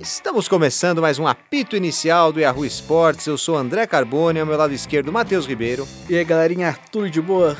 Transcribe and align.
Estamos 0.00 0.48
começando 0.48 1.02
mais 1.02 1.18
um 1.18 1.26
apito 1.26 1.76
inicial 1.76 2.32
do 2.32 2.40
Yahoo 2.40 2.64
Esportes. 2.64 3.26
Eu 3.26 3.36
sou 3.36 3.54
André 3.54 3.86
Carbone, 3.86 4.40
ao 4.40 4.46
meu 4.46 4.56
lado 4.56 4.72
esquerdo, 4.72 5.12
Matheus 5.12 5.44
Ribeiro. 5.44 5.86
E 6.08 6.16
aí, 6.16 6.24
galerinha, 6.24 6.74
tudo 6.90 7.10
de 7.10 7.20
boa? 7.20 7.54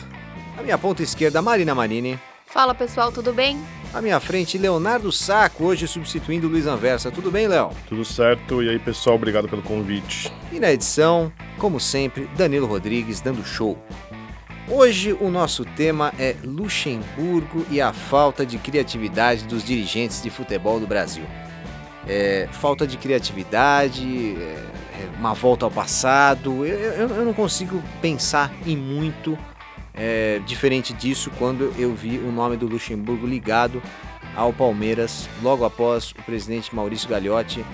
À 0.56 0.62
minha 0.62 0.78
ponta 0.78 1.02
esquerda, 1.02 1.42
Marina 1.42 1.74
Manini. 1.74 2.18
Fala 2.46 2.74
pessoal, 2.74 3.12
tudo 3.12 3.34
bem? 3.34 3.62
À 3.92 4.00
minha 4.00 4.18
frente, 4.18 4.56
Leonardo 4.56 5.12
Saco, 5.12 5.64
hoje 5.64 5.86
substituindo 5.86 6.48
Luiz 6.48 6.66
Anversa. 6.66 7.10
Tudo 7.10 7.30
bem, 7.30 7.46
Léo? 7.46 7.72
Tudo 7.86 8.06
certo. 8.06 8.62
E 8.62 8.70
aí, 8.70 8.78
pessoal, 8.78 9.16
obrigado 9.16 9.46
pelo 9.46 9.60
convite. 9.60 10.32
E 10.50 10.58
na 10.58 10.72
edição, 10.72 11.30
como 11.58 11.78
sempre, 11.78 12.26
Danilo 12.38 12.66
Rodrigues 12.66 13.20
dando 13.20 13.44
show. 13.44 13.78
Hoje 14.66 15.12
o 15.20 15.28
nosso 15.28 15.62
tema 15.62 16.10
é 16.18 16.34
Luxemburgo 16.42 17.66
e 17.70 17.82
a 17.82 17.92
falta 17.92 18.46
de 18.46 18.56
criatividade 18.56 19.44
dos 19.44 19.62
dirigentes 19.62 20.22
de 20.22 20.30
futebol 20.30 20.80
do 20.80 20.86
Brasil 20.86 21.24
é, 22.06 22.48
falta 22.52 22.86
de 22.86 22.96
criatividade, 22.96 24.36
é, 24.36 24.42
é, 24.42 25.08
uma 25.18 25.34
volta 25.34 25.64
ao 25.64 25.70
passado. 25.70 26.64
Eu, 26.64 26.78
eu, 26.78 27.08
eu, 27.08 27.24
não 27.24 27.34
consigo 27.34 27.82
pensar 28.00 28.52
em 28.66 28.76
muito 28.76 29.38
é, 29.94 30.40
diferente 30.46 30.92
disso 30.92 31.30
quando 31.38 31.74
eu 31.78 31.94
vi 31.94 32.18
o 32.18 32.32
nome 32.32 32.56
do 32.56 32.66
Luxemburgo 32.66 33.26
ligado 33.26 33.82
ao 34.36 34.52
Palmeiras 34.52 35.28
logo 35.42 35.64
após 35.64 36.12
o 36.12 36.22
presidente 36.22 36.74
Maurício 36.74 37.08
Gagliotti 37.08 37.64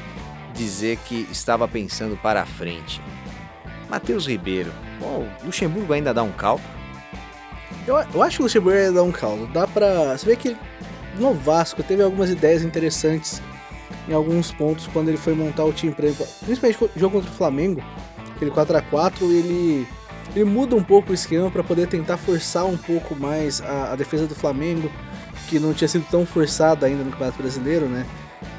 dizer 0.55 0.99
que 1.05 1.29
estava 1.31 1.69
pensando 1.69 2.17
para 2.17 2.43
a 2.43 2.47
frente. 2.47 3.01
Matheus 3.89 4.27
Ribeiro, 4.27 4.73
o 5.01 5.29
Luxemburgo 5.45 5.93
ainda 5.93 6.13
dá 6.13 6.23
um 6.23 6.33
caldo? 6.33 6.63
Eu, 7.87 7.97
eu 7.97 8.23
acho 8.23 8.39
que 8.39 8.43
o 8.43 8.45
Luxemburgo 8.45 8.79
ainda 8.79 8.93
dá 8.95 9.03
um 9.03 9.13
caldo. 9.13 9.47
Dá 9.49 9.67
pra. 9.67 10.17
Você 10.17 10.27
vê 10.27 10.35
que 10.35 10.57
no 11.19 11.35
Vasco 11.35 11.83
teve 11.83 12.03
algumas 12.03 12.31
ideias 12.31 12.63
interessantes 12.63 13.41
em 14.09 14.13
alguns 14.13 14.53
pontos 14.53 14.87
quando 14.89 15.09
ele 15.09 15.19
foi 15.19 15.35
montar 15.35 15.65
o 15.65 15.73
time, 15.73 15.93
principalmente 15.93 16.85
o 16.85 16.91
jogo 16.99 17.17
contra 17.17 17.31
o 17.31 17.35
Flamengo, 17.35 17.83
aquele 18.35 18.51
4 18.51 18.77
a 18.77 18.83
4 18.83 19.25
ele 19.33 19.87
ele 20.35 20.45
muda 20.45 20.77
um 20.77 20.83
pouco 20.83 21.13
o 21.13 21.15
esquema 21.15 21.51
para 21.51 21.65
poder 21.65 21.87
tentar 21.89 22.19
forçar 22.19 22.67
um 22.67 22.77
pouco 22.77 23.15
mais 23.15 23.63
a, 23.63 23.93
a, 23.93 23.97
defesa 23.97 24.27
do 24.27 24.35
Flamengo, 24.35 24.91
que 25.49 25.59
não 25.59 25.73
tinha 25.73 25.89
sido 25.89 26.05
tão 26.11 26.27
forçada 26.27 26.85
ainda 26.85 27.03
no 27.03 27.11
Campeonato 27.11 27.39
Brasileiro, 27.39 27.87
né? 27.87 28.05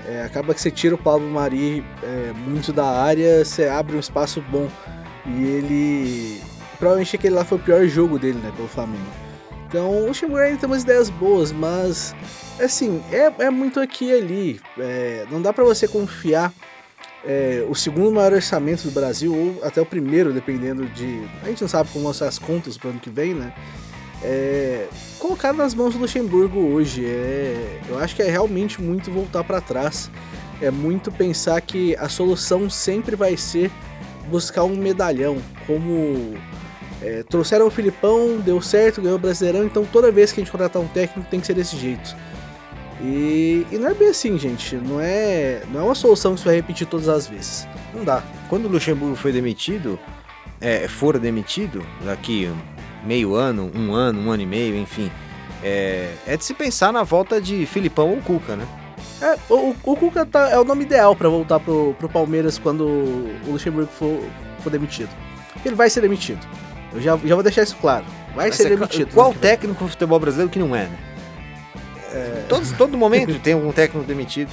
É, 0.07 0.23
acaba 0.23 0.53
que 0.55 0.61
você 0.61 0.71
tira 0.71 0.95
o 0.95 0.97
Pablo 0.97 1.29
Mari 1.29 1.85
é, 2.01 2.33
muito 2.33 2.73
da 2.73 2.87
área, 2.87 3.45
você 3.45 3.67
abre 3.67 3.95
um 3.95 3.99
espaço 3.99 4.41
bom. 4.49 4.67
E 5.25 5.43
ele. 5.43 6.41
Provavelmente 6.79 7.15
aquele 7.15 7.35
lá 7.35 7.43
foi 7.43 7.57
o 7.57 7.61
pior 7.61 7.85
jogo 7.87 8.17
dele, 8.17 8.39
né, 8.39 8.51
pelo 8.55 8.67
Flamengo. 8.67 9.26
Então 9.67 10.05
o 10.05 10.37
ainda 10.37 10.57
tem 10.57 10.67
umas 10.67 10.83
ideias 10.83 11.09
boas, 11.09 11.51
mas 11.51 12.15
assim, 12.59 13.01
é, 13.11 13.45
é 13.45 13.49
muito 13.49 13.79
aqui 13.79 14.05
e 14.05 14.13
ali. 14.13 14.61
É, 14.77 15.25
não 15.29 15.41
dá 15.41 15.51
para 15.51 15.63
você 15.63 15.87
confiar 15.87 16.53
é, 17.25 17.65
o 17.67 17.75
segundo 17.75 18.13
maior 18.13 18.33
orçamento 18.33 18.83
do 18.83 18.91
Brasil, 18.91 19.35
ou 19.35 19.65
até 19.65 19.81
o 19.81 19.85
primeiro, 19.85 20.31
dependendo 20.31 20.85
de. 20.87 21.21
A 21.43 21.49
gente 21.49 21.61
não 21.61 21.67
sabe 21.67 21.89
como 21.91 22.11
ser 22.13 22.23
as 22.23 22.39
contas 22.39 22.77
pro 22.77 22.89
ano 22.89 22.99
que 22.99 23.09
vem, 23.09 23.33
né? 23.33 23.53
É, 24.23 24.87
colocar 25.19 25.53
nas 25.53 25.73
mãos 25.73 25.93
do 25.93 25.99
Luxemburgo 25.99 26.59
hoje. 26.59 27.05
É, 27.05 27.81
eu 27.89 27.99
acho 27.99 28.15
que 28.15 28.21
é 28.21 28.29
realmente 28.29 28.81
muito 28.81 29.11
voltar 29.11 29.43
para 29.43 29.59
trás. 29.59 30.09
É 30.61 30.71
muito 30.71 31.11
pensar 31.11 31.59
que 31.61 31.95
a 31.97 32.09
solução 32.09 32.69
sempre 32.69 33.15
vai 33.15 33.37
ser 33.37 33.69
buscar 34.29 34.63
um 34.63 34.75
medalhão, 34.75 35.37
como 35.67 36.33
é, 37.07 37.23
trouxeram 37.23 37.67
o 37.67 37.71
Filipão, 37.71 38.37
deu 38.39 38.61
certo, 38.61 39.01
ganhou 39.01 39.17
o 39.17 39.19
Brasileirão, 39.19 39.65
então 39.65 39.85
toda 39.85 40.11
vez 40.11 40.31
que 40.31 40.41
a 40.41 40.43
gente 40.43 40.51
contratar 40.51 40.81
um 40.81 40.87
técnico 40.87 41.29
tem 41.29 41.39
que 41.39 41.47
ser 41.47 41.53
desse 41.53 41.77
jeito. 41.77 42.15
E, 43.01 43.65
e, 43.71 43.77
não 43.77 43.89
é 43.89 43.93
bem 43.93 44.09
assim, 44.09 44.37
gente. 44.37 44.75
Não 44.75 44.99
é, 44.99 45.61
não 45.71 45.81
é 45.81 45.83
uma 45.83 45.95
solução 45.95 46.33
que 46.33 46.41
você 46.41 46.45
vai 46.45 46.55
repetir 46.55 46.87
todas 46.87 47.07
as 47.07 47.27
vezes. 47.27 47.67
Não 47.93 48.03
dá. 48.03 48.23
Quando 48.49 48.65
o 48.65 48.67
Luxemburgo 48.67 49.15
foi 49.15 49.31
demitido, 49.31 49.99
é, 50.59 50.87
for 50.87 51.17
demitido, 51.19 51.85
daqui 52.03 52.51
meio 53.05 53.35
ano, 53.35 53.71
um 53.75 53.93
ano, 53.93 54.19
um 54.19 54.31
ano 54.31 54.43
e 54.43 54.45
meio, 54.45 54.75
enfim, 54.75 55.11
é, 55.63 56.11
é 56.25 56.35
de 56.35 56.43
se 56.43 56.53
pensar 56.53 56.91
na 56.91 57.03
volta 57.03 57.39
de 57.39 57.65
Filipão 57.67 58.09
ou 58.09 58.21
Cuca, 58.21 58.55
né? 58.55 58.67
É, 59.21 59.37
o, 59.49 59.75
o 59.83 59.95
Cuca 59.95 60.25
tá, 60.25 60.49
é 60.49 60.59
o 60.59 60.63
nome 60.63 60.83
ideal 60.83 61.15
para 61.15 61.29
voltar 61.29 61.59
pro, 61.59 61.95
pro 61.99 62.09
Palmeiras 62.09 62.57
quando 62.57 62.83
o 62.83 63.51
Luxemburgo 63.51 63.91
for, 63.91 64.23
for 64.59 64.69
demitido. 64.71 65.09
Ele 65.63 65.75
vai 65.75 65.89
ser 65.89 66.01
demitido. 66.01 66.45
Eu 66.93 67.01
já, 67.01 67.17
já 67.17 67.35
vou 67.35 67.43
deixar 67.43 67.63
isso 67.63 67.75
claro. 67.77 68.05
Vai, 68.27 68.49
vai 68.49 68.51
ser, 68.51 68.63
ser, 68.63 68.69
demitido. 68.69 69.13
Qual 69.13 69.33
técnico 69.33 69.83
do 69.83 69.89
futebol 69.89 70.19
brasileiro 70.19 70.51
que 70.51 70.59
não 70.59 70.75
é, 70.75 70.83
né? 70.83 70.97
É... 72.13 72.45
Todo, 72.47 72.77
todo 72.77 72.97
momento 72.97 73.37
tem 73.41 73.53
algum 73.53 73.71
técnico 73.71 74.05
demitido. 74.05 74.51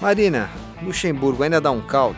Marina, 0.00 0.50
Luxemburgo 0.82 1.42
ainda 1.42 1.60
dá 1.60 1.70
um 1.70 1.80
caldo? 1.80 2.16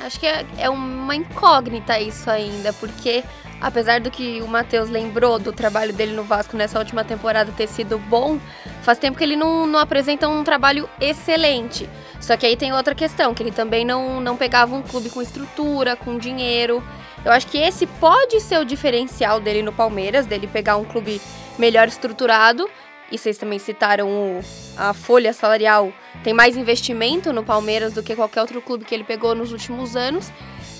Acho 0.00 0.20
que 0.20 0.26
é, 0.26 0.46
é 0.58 0.70
uma 0.70 1.14
incógnita 1.14 1.98
isso 1.98 2.30
ainda, 2.30 2.72
porque 2.72 3.24
apesar 3.60 4.00
do 4.00 4.10
que 4.10 4.40
o 4.40 4.46
Matheus 4.46 4.88
lembrou 4.88 5.38
do 5.38 5.52
trabalho 5.52 5.92
dele 5.92 6.12
no 6.12 6.22
Vasco 6.22 6.56
nessa 6.56 6.78
última 6.78 7.04
temporada 7.04 7.52
ter 7.56 7.66
sido 7.66 7.98
bom, 7.98 8.38
faz 8.82 8.98
tempo 8.98 9.18
que 9.18 9.24
ele 9.24 9.36
não, 9.36 9.66
não 9.66 9.78
apresenta 9.78 10.28
um 10.28 10.44
trabalho 10.44 10.88
excelente. 11.00 11.88
Só 12.20 12.36
que 12.36 12.46
aí 12.46 12.56
tem 12.56 12.72
outra 12.72 12.94
questão, 12.94 13.34
que 13.34 13.42
ele 13.42 13.50
também 13.50 13.84
não, 13.84 14.20
não 14.20 14.36
pegava 14.36 14.74
um 14.74 14.82
clube 14.82 15.10
com 15.10 15.20
estrutura, 15.20 15.96
com 15.96 16.16
dinheiro. 16.18 16.82
Eu 17.28 17.34
acho 17.34 17.46
que 17.48 17.58
esse 17.58 17.86
pode 17.86 18.40
ser 18.40 18.58
o 18.58 18.64
diferencial 18.64 19.38
dele 19.38 19.60
no 19.62 19.70
Palmeiras, 19.70 20.24
dele 20.24 20.46
pegar 20.46 20.78
um 20.78 20.84
clube 20.86 21.20
melhor 21.58 21.86
estruturado 21.86 22.66
e 23.12 23.18
vocês 23.18 23.36
também 23.36 23.58
citaram 23.58 24.08
o, 24.08 24.40
a 24.78 24.94
folha 24.94 25.34
salarial, 25.34 25.92
tem 26.24 26.32
mais 26.32 26.56
investimento 26.56 27.30
no 27.30 27.44
Palmeiras 27.44 27.92
do 27.92 28.02
que 28.02 28.16
qualquer 28.16 28.40
outro 28.40 28.62
clube 28.62 28.86
que 28.86 28.94
ele 28.94 29.04
pegou 29.04 29.34
nos 29.34 29.52
últimos 29.52 29.94
anos, 29.94 30.32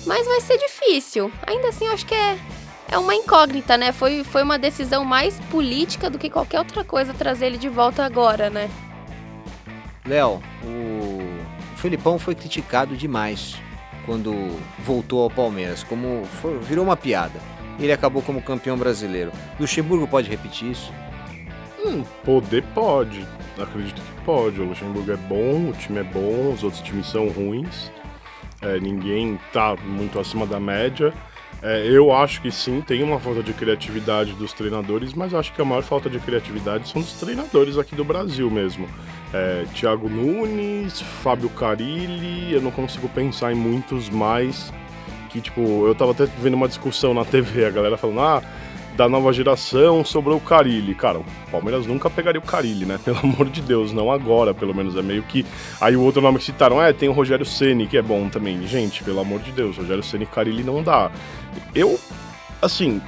mas 0.06 0.26
vai 0.26 0.40
ser 0.40 0.56
difícil. 0.56 1.30
Ainda 1.46 1.68
assim, 1.68 1.84
eu 1.84 1.92
acho 1.92 2.06
que 2.06 2.14
é, 2.14 2.38
é 2.92 2.96
uma 2.96 3.14
incógnita, 3.14 3.76
né? 3.76 3.92
Foi, 3.92 4.24
foi 4.24 4.42
uma 4.42 4.58
decisão 4.58 5.04
mais 5.04 5.38
política 5.50 6.08
do 6.08 6.16
que 6.16 6.30
qualquer 6.30 6.60
outra 6.60 6.82
coisa 6.82 7.12
trazer 7.12 7.44
ele 7.44 7.58
de 7.58 7.68
volta 7.68 8.02
agora, 8.02 8.48
né? 8.48 8.70
Léo, 10.06 10.42
o 10.64 11.76
Felipão 11.76 12.18
foi 12.18 12.34
criticado 12.34 12.96
demais 12.96 13.67
quando 14.08 14.34
voltou 14.78 15.22
ao 15.22 15.28
Palmeiras, 15.28 15.84
como 15.84 16.24
foi, 16.40 16.58
virou 16.60 16.82
uma 16.82 16.96
piada. 16.96 17.38
Ele 17.78 17.92
acabou 17.92 18.22
como 18.22 18.40
campeão 18.40 18.74
brasileiro. 18.78 19.30
Luxemburgo 19.60 20.08
pode 20.08 20.30
repetir 20.30 20.70
isso? 20.70 20.90
Hum, 21.84 22.02
poder 22.24 22.64
pode. 22.74 23.26
Acredito 23.60 24.00
que 24.00 24.24
pode. 24.24 24.58
O 24.62 24.64
Luxemburgo 24.64 25.12
é 25.12 25.16
bom, 25.16 25.68
o 25.68 25.72
time 25.74 26.00
é 26.00 26.02
bom, 26.02 26.54
os 26.54 26.64
outros 26.64 26.80
times 26.80 27.06
são 27.06 27.28
ruins. 27.28 27.92
É, 28.62 28.80
ninguém 28.80 29.38
tá 29.52 29.76
muito 29.84 30.18
acima 30.18 30.46
da 30.46 30.58
média. 30.58 31.12
É, 31.62 31.86
eu 31.86 32.10
acho 32.10 32.40
que 32.40 32.50
sim, 32.50 32.80
tem 32.80 33.02
uma 33.02 33.20
falta 33.20 33.42
de 33.42 33.52
criatividade 33.52 34.32
dos 34.32 34.54
treinadores, 34.54 35.12
mas 35.12 35.34
acho 35.34 35.52
que 35.52 35.60
a 35.60 35.64
maior 35.66 35.82
falta 35.82 36.08
de 36.08 36.18
criatividade 36.18 36.88
são 36.88 37.02
dos 37.02 37.12
treinadores 37.12 37.76
aqui 37.76 37.94
do 37.94 38.04
Brasil 38.04 38.50
mesmo. 38.50 38.88
É, 39.32 39.64
Thiago 39.74 40.08
Nunes, 40.08 41.00
Fábio 41.00 41.50
Carilli, 41.50 42.52
eu 42.52 42.62
não 42.62 42.70
consigo 42.70 43.08
pensar 43.08 43.52
em 43.52 43.56
muitos 43.56 44.08
mais. 44.08 44.72
Que, 45.28 45.40
tipo, 45.40 45.86
eu 45.86 45.94
tava 45.94 46.12
até 46.12 46.24
vendo 46.24 46.54
uma 46.54 46.68
discussão 46.68 47.12
na 47.12 47.24
TV, 47.24 47.66
a 47.66 47.70
galera 47.70 47.98
falando, 47.98 48.20
ah 48.20 48.42
da 48.98 49.08
nova 49.08 49.32
geração 49.32 50.04
sobrou 50.04 50.38
o 50.38 50.40
Carilli. 50.40 50.92
Cara, 50.92 51.20
o 51.20 51.24
Palmeiras 51.52 51.86
nunca 51.86 52.10
pegaria 52.10 52.40
o 52.40 52.44
Carilli, 52.44 52.84
né? 52.84 52.98
Pelo 53.04 53.18
amor 53.18 53.48
de 53.48 53.62
Deus, 53.62 53.92
não 53.92 54.10
agora, 54.10 54.52
pelo 54.52 54.74
menos. 54.74 54.96
É 54.96 55.02
meio 55.02 55.22
que. 55.22 55.46
Aí 55.80 55.96
o 55.96 56.02
outro 56.02 56.20
nome 56.20 56.38
que 56.38 56.44
citaram, 56.44 56.82
é, 56.82 56.92
tem 56.92 57.08
o 57.08 57.12
Rogério 57.12 57.46
Ceni 57.46 57.86
que 57.86 57.96
é 57.96 58.02
bom 58.02 58.28
também. 58.28 58.66
Gente, 58.66 59.04
pelo 59.04 59.20
amor 59.20 59.38
de 59.38 59.52
Deus, 59.52 59.76
Rogério 59.76 60.02
Ceni 60.02 60.24
e 60.24 60.26
Carilli 60.26 60.64
não 60.64 60.82
dá. 60.82 61.12
Eu, 61.72 61.96
assim, 62.60 63.00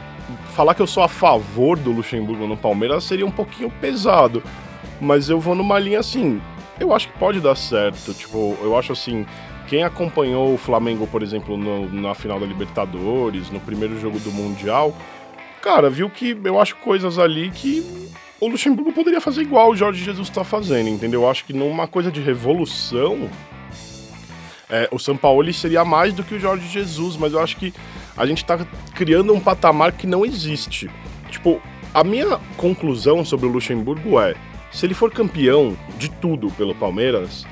falar 0.54 0.74
que 0.74 0.80
eu 0.80 0.86
sou 0.86 1.02
a 1.02 1.08
favor 1.08 1.76
do 1.76 1.90
Luxemburgo 1.90 2.46
no 2.46 2.56
Palmeiras 2.56 3.02
seria 3.02 3.26
um 3.26 3.30
pouquinho 3.32 3.68
pesado. 3.68 4.44
Mas 5.00 5.28
eu 5.30 5.40
vou 5.40 5.54
numa 5.54 5.78
linha 5.78 6.00
assim, 6.00 6.40
eu 6.78 6.94
acho 6.94 7.08
que 7.08 7.18
pode 7.18 7.40
dar 7.40 7.56
certo. 7.56 8.12
Tipo, 8.12 8.56
eu 8.62 8.76
acho 8.76 8.92
assim, 8.92 9.24
quem 9.68 9.82
acompanhou 9.82 10.54
o 10.54 10.58
Flamengo, 10.58 11.06
por 11.06 11.22
exemplo, 11.22 11.56
no, 11.56 11.88
na 11.90 12.14
final 12.14 12.38
da 12.38 12.46
Libertadores, 12.46 13.50
no 13.50 13.60
primeiro 13.60 13.98
jogo 14.00 14.18
do 14.18 14.30
Mundial, 14.30 14.94
cara, 15.62 15.88
viu 15.88 16.10
que 16.10 16.36
eu 16.44 16.60
acho 16.60 16.76
coisas 16.76 17.18
ali 17.18 17.50
que 17.50 17.84
o 18.40 18.48
Luxemburgo 18.48 18.92
poderia 18.92 19.20
fazer 19.20 19.42
igual 19.42 19.70
o 19.70 19.76
Jorge 19.76 20.02
Jesus 20.02 20.28
está 20.28 20.42
fazendo, 20.42 20.88
entendeu? 20.88 21.22
Eu 21.22 21.30
acho 21.30 21.44
que 21.44 21.52
numa 21.52 21.86
coisa 21.86 22.10
de 22.10 22.20
revolução, 22.20 23.28
é, 24.68 24.88
o 24.90 24.98
São 24.98 25.16
Paulo 25.16 25.52
seria 25.52 25.84
mais 25.84 26.14
do 26.14 26.24
que 26.24 26.34
o 26.34 26.40
Jorge 26.40 26.66
Jesus, 26.66 27.16
mas 27.16 27.32
eu 27.32 27.40
acho 27.40 27.56
que 27.56 27.74
a 28.16 28.24
gente 28.24 28.38
está 28.38 28.58
criando 28.94 29.32
um 29.32 29.40
patamar 29.40 29.92
que 29.92 30.06
não 30.06 30.24
existe. 30.24 30.90
Tipo, 31.30 31.60
a 31.92 32.02
minha 32.02 32.38
conclusão 32.56 33.24
sobre 33.24 33.46
o 33.46 33.50
Luxemburgo 33.50 34.20
é: 34.20 34.34
se 34.70 34.86
ele 34.86 34.94
for 34.94 35.10
campeão 35.10 35.76
de 35.98 36.08
tudo 36.08 36.50
pelo 36.52 36.74
Palmeiras, 36.74 37.46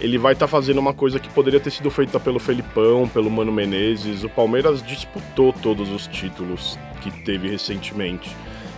ele 0.00 0.18
vai 0.18 0.32
estar 0.32 0.46
tá 0.46 0.50
fazendo 0.50 0.78
uma 0.78 0.94
coisa 0.94 1.18
que 1.18 1.28
poderia 1.28 1.60
ter 1.60 1.70
sido 1.70 1.90
feita 1.90 2.18
pelo 2.18 2.38
Felipão, 2.38 3.08
pelo 3.08 3.30
Mano 3.30 3.52
Menezes. 3.52 4.24
O 4.24 4.28
Palmeiras 4.28 4.82
disputou 4.82 5.52
todos 5.52 5.90
os 5.90 6.06
títulos 6.06 6.78
que 7.00 7.10
teve 7.22 7.48
recentemente. 7.48 8.34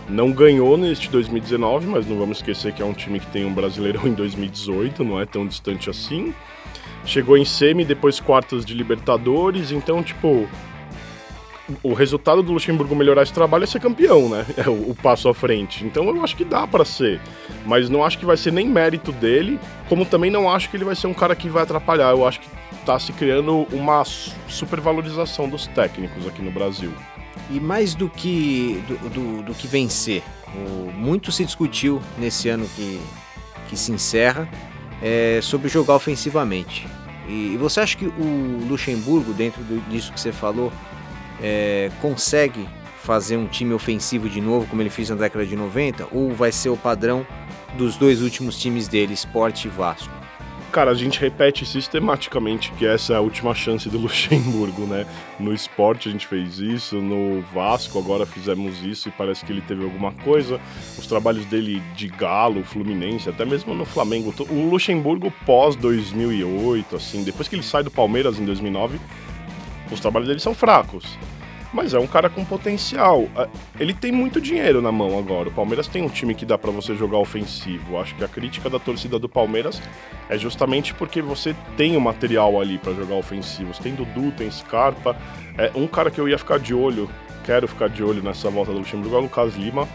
Não 0.07 0.31
ganhou 0.31 0.77
neste 0.77 1.09
2019, 1.09 1.87
mas 1.87 2.05
não 2.05 2.17
vamos 2.17 2.37
esquecer 2.37 2.73
que 2.73 2.81
é 2.81 2.85
um 2.85 2.93
time 2.93 3.19
que 3.19 3.27
tem 3.27 3.45
um 3.45 3.53
brasileirão 3.53 4.05
em 4.07 4.13
2018, 4.13 5.03
não 5.03 5.19
é 5.19 5.25
tão 5.25 5.47
distante 5.47 5.89
assim. 5.89 6.33
chegou 7.05 7.37
em 7.37 7.45
semi, 7.45 7.85
depois 7.85 8.19
quartas 8.19 8.63
de 8.65 8.73
Libertadores, 8.73 9.71
então, 9.71 10.03
tipo, 10.03 10.47
o 11.81 11.93
resultado 11.93 12.43
do 12.43 12.53
Luxemburgo 12.53 12.95
melhorar 12.95 13.23
esse 13.23 13.33
trabalho 13.33 13.63
é 13.63 13.67
ser 13.67 13.79
campeão, 13.79 14.29
né? 14.29 14.45
É 14.57 14.69
o, 14.69 14.91
o 14.91 14.95
passo 14.95 15.27
à 15.27 15.33
frente. 15.33 15.83
Então 15.85 16.07
eu 16.07 16.23
acho 16.23 16.35
que 16.35 16.45
dá 16.45 16.67
para 16.67 16.85
ser, 16.85 17.19
mas 17.65 17.89
não 17.89 18.03
acho 18.03 18.17
que 18.17 18.25
vai 18.25 18.37
ser 18.37 18.51
nem 18.51 18.67
mérito 18.67 19.11
dele, 19.11 19.59
como 19.89 20.05
também 20.05 20.31
não 20.31 20.49
acho 20.49 20.69
que 20.69 20.77
ele 20.77 20.85
vai 20.85 20.95
ser 20.95 21.07
um 21.07 21.13
cara 21.13 21.35
que 21.35 21.49
vai 21.49 21.63
atrapalhar. 21.63 22.11
Eu 22.11 22.27
acho 22.27 22.39
que 22.39 22.49
tá 22.85 22.99
se 22.99 23.11
criando 23.13 23.67
uma 23.71 24.03
supervalorização 24.47 25.49
dos 25.49 25.67
técnicos 25.67 26.27
aqui 26.27 26.41
no 26.41 26.51
Brasil. 26.51 26.91
E 27.49 27.59
mais 27.59 27.93
do 27.93 28.09
que 28.09 28.81
do, 28.87 29.09
do, 29.09 29.43
do 29.43 29.53
que 29.53 29.67
vencer, 29.67 30.23
o, 30.55 30.91
muito 30.91 31.31
se 31.31 31.43
discutiu 31.43 32.01
nesse 32.17 32.49
ano 32.49 32.67
que, 32.75 32.99
que 33.69 33.77
se 33.77 33.91
encerra 33.91 34.49
é, 35.01 35.39
sobre 35.41 35.67
jogar 35.67 35.95
ofensivamente. 35.95 36.87
E, 37.27 37.53
e, 37.53 37.57
você 37.57 37.79
acha 37.79 37.97
que 37.97 38.05
o 38.05 38.67
Luxemburgo, 38.67 39.33
dentro 39.33 39.63
do, 39.63 39.81
disso 39.89 40.13
que 40.13 40.19
você 40.19 40.31
falou, 40.31 40.71
é, 41.41 41.91
consegue 42.01 42.67
fazer 43.05 43.37
um 43.37 43.45
time 43.45 43.73
ofensivo 43.73 44.27
de 44.27 44.41
novo, 44.41 44.67
como 44.67 44.81
ele 44.81 44.89
fez 44.89 45.09
na 45.09 45.15
década 45.15 45.45
de 45.45 45.55
90? 45.55 46.07
Ou 46.11 46.33
vai 46.33 46.51
ser 46.51 46.69
o 46.69 46.77
padrão 46.77 47.25
dos 47.77 47.97
dois 47.97 48.21
últimos 48.21 48.57
times 48.57 48.87
dele, 48.87 49.13
Sport 49.13 49.65
e 49.65 49.67
Vasco? 49.67 50.25
Cara, 50.71 50.91
a 50.91 50.93
gente 50.93 51.21
repete 51.21 51.65
sistematicamente 51.65 52.69
que 52.73 52.85
essa 52.85 53.13
é 53.13 53.15
a 53.15 53.21
última 53.21 53.55
chance 53.55 53.87
do 53.87 53.95
Luxemburgo, 54.01 54.85
né? 54.85 55.05
No 55.39 55.53
esporte 55.53 56.09
a 56.09 56.11
gente 56.11 56.27
fez 56.27 56.59
isso, 56.59 56.97
no 56.97 57.41
Vasco 57.53 57.97
agora 57.97 58.25
fizemos 58.25 58.83
isso 58.83 59.07
e 59.07 59.11
parece 59.11 59.45
que 59.45 59.53
ele 59.53 59.61
teve 59.61 59.85
alguma 59.85 60.11
coisa. 60.11 60.59
Os 60.97 61.07
trabalhos 61.07 61.45
dele 61.45 61.81
de 61.95 62.09
Galo, 62.09 62.61
Fluminense, 62.65 63.29
até 63.29 63.45
mesmo 63.45 63.73
no 63.73 63.85
Flamengo. 63.85 64.33
O 64.49 64.69
Luxemburgo 64.69 65.31
pós 65.45 65.77
2008, 65.77 66.93
assim, 66.93 67.23
depois 67.23 67.47
que 67.47 67.55
ele 67.55 67.63
sai 67.63 67.81
do 67.81 67.91
Palmeiras 67.91 68.37
em 68.37 68.43
2009, 68.43 68.99
os 69.91 69.99
trabalhos 69.99 70.27
dele 70.27 70.39
são 70.39 70.53
fracos. 70.53 71.17
Mas 71.73 71.93
é 71.93 71.99
um 71.99 72.07
cara 72.07 72.29
com 72.29 72.45
potencial. 72.45 73.27
É, 73.35 73.49
ele 73.79 73.93
tem 73.93 74.09
muito 74.09 74.39
dinheiro 74.39 74.81
na 74.81 74.93
mão 74.93 75.19
agora. 75.19 75.49
O 75.49 75.51
Palmeiras 75.51 75.87
tem 75.87 76.01
um 76.01 76.07
time 76.07 76.33
que 76.33 76.45
dá 76.45 76.57
para 76.57 76.71
você 76.71 76.95
jogar 76.95 77.17
ofensivo. 77.17 77.99
Acho 77.99 78.15
que 78.15 78.23
a 78.23 78.29
crítica 78.29 78.69
da 78.69 78.79
torcida 78.79 79.19
do 79.19 79.27
Palmeiras 79.27 79.81
é 80.29 80.37
justamente 80.37 80.93
porque 80.93 81.21
você 81.21 81.53
tem 81.75 81.97
o 81.97 82.01
material 82.01 82.61
ali 82.61 82.77
para 82.77 82.93
jogar 82.93 83.15
ofensivo. 83.15 83.73
Você 83.73 83.83
tem 83.83 83.93
Dudu, 83.93 84.31
tem 84.31 84.49
Scarpa. 84.49 85.17
É 85.57 85.69
um 85.75 85.85
cara 85.85 86.09
que 86.09 86.19
eu 86.19 86.29
ia 86.29 86.37
ficar 86.37 86.59
de 86.59 86.73
olho, 86.73 87.09
quero 87.45 87.67
ficar 87.67 87.89
de 87.89 88.03
olho 88.03 88.23
nessa 88.23 88.49
volta 88.49 88.71
do 88.71 88.79
Luxemburgo 88.79 89.15
é 89.15 89.19
o 89.19 89.21
Lucas 89.21 89.55
Lima, 89.55 89.87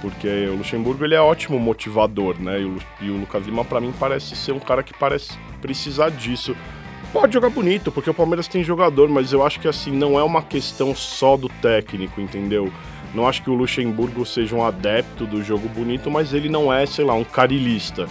porque 0.00 0.46
o 0.46 0.56
Luxemburgo 0.56 1.04
ele 1.04 1.14
é 1.14 1.20
ótimo 1.20 1.58
motivador, 1.58 2.38
né? 2.40 2.60
E 2.60 3.10
o, 3.10 3.16
Lucas 3.16 3.44
Lima 3.44 3.64
para 3.64 3.80
mim 3.80 3.92
parece 3.98 4.36
ser 4.36 4.52
um 4.52 4.60
cara 4.60 4.82
que 4.82 4.92
parece 4.92 5.38
precisar 5.60 6.10
disso 6.10 6.56
pode 7.14 7.32
jogar 7.32 7.48
bonito, 7.48 7.92
porque 7.92 8.10
o 8.10 8.14
Palmeiras 8.14 8.48
tem 8.48 8.64
jogador, 8.64 9.08
mas 9.08 9.32
eu 9.32 9.46
acho 9.46 9.60
que 9.60 9.68
assim, 9.68 9.92
não 9.92 10.18
é 10.18 10.24
uma 10.24 10.42
questão 10.42 10.92
só 10.96 11.36
do 11.36 11.48
técnico, 11.48 12.20
entendeu? 12.20 12.72
Não 13.14 13.28
acho 13.28 13.40
que 13.40 13.48
o 13.48 13.54
Luxemburgo 13.54 14.26
seja 14.26 14.56
um 14.56 14.64
adepto 14.64 15.24
do 15.24 15.40
jogo 15.40 15.68
bonito, 15.68 16.10
mas 16.10 16.34
ele 16.34 16.48
não 16.48 16.72
é, 16.72 16.84
sei 16.84 17.04
lá, 17.04 17.14
um 17.14 17.22
carilista. 17.22 18.08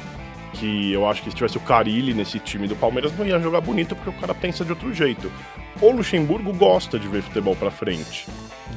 Que 0.54 0.94
eu 0.94 1.06
acho 1.06 1.22
que 1.22 1.30
se 1.30 1.36
tivesse 1.36 1.58
o 1.58 1.62
Carilli 1.62 2.14
nesse 2.14 2.40
time 2.40 2.68
do 2.68 2.76
Palmeiras 2.76 3.12
não 3.18 3.26
ia 3.26 3.40
jogar 3.40 3.60
bonito 3.60 3.96
porque 3.96 4.12
o 4.12 4.22
cara 4.22 4.34
pensa 4.34 4.64
de 4.64 4.72
outro 4.72 4.94
jeito. 4.94 5.30
O 5.82 5.92
Luxemburgo 5.92 6.54
gosta 6.54 6.98
de 6.98 7.08
ver 7.08 7.24
futebol 7.24 7.56
pra 7.56 7.72
frente. 7.72 8.28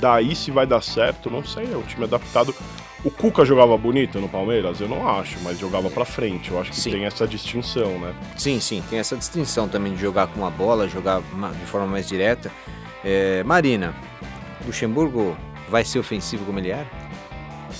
Daí 0.00 0.34
se 0.34 0.50
vai 0.50 0.66
dar 0.66 0.82
certo, 0.82 1.30
não 1.30 1.44
sei, 1.44 1.72
é 1.72 1.76
um 1.76 1.82
time 1.82 2.04
adaptado. 2.04 2.52
O 3.06 3.10
Cuca 3.12 3.44
jogava 3.44 3.78
bonito 3.78 4.18
no 4.18 4.28
Palmeiras? 4.28 4.80
Eu 4.80 4.88
não 4.88 5.08
acho, 5.08 5.38
mas 5.44 5.60
jogava 5.60 5.88
para 5.88 6.04
frente. 6.04 6.50
Eu 6.50 6.60
acho 6.60 6.72
que 6.72 6.76
sim. 6.76 6.90
tem 6.90 7.04
essa 7.04 7.24
distinção, 7.24 8.00
né? 8.00 8.12
Sim, 8.36 8.58
sim, 8.58 8.82
tem 8.90 8.98
essa 8.98 9.16
distinção 9.16 9.68
também 9.68 9.94
de 9.94 10.00
jogar 10.00 10.26
com 10.26 10.40
uma 10.40 10.50
bola, 10.50 10.88
jogar 10.88 11.20
de 11.20 11.66
forma 11.66 11.86
mais 11.86 12.08
direta. 12.08 12.50
É, 13.04 13.44
Marina, 13.44 13.94
Luxemburgo 14.66 15.36
vai 15.68 15.84
ser 15.84 16.00
ofensivo 16.00 16.44
como 16.44 16.58
ele 16.58 16.70
era? 16.70 16.90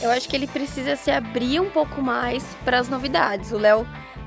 Eu 0.01 0.13
acho 0.13 0.29
que 0.29 0.37
ele 0.37 0.47
precisa 0.47 0.95
se 0.95 1.11
abrir 1.11 1.59
um 1.59 1.71
pouco 1.71 2.01
mais 2.01 2.45
para 2.65 2.79
as 2.79 2.89
novidades. 2.89 3.51
O 3.51 3.59
Léo 3.59 3.85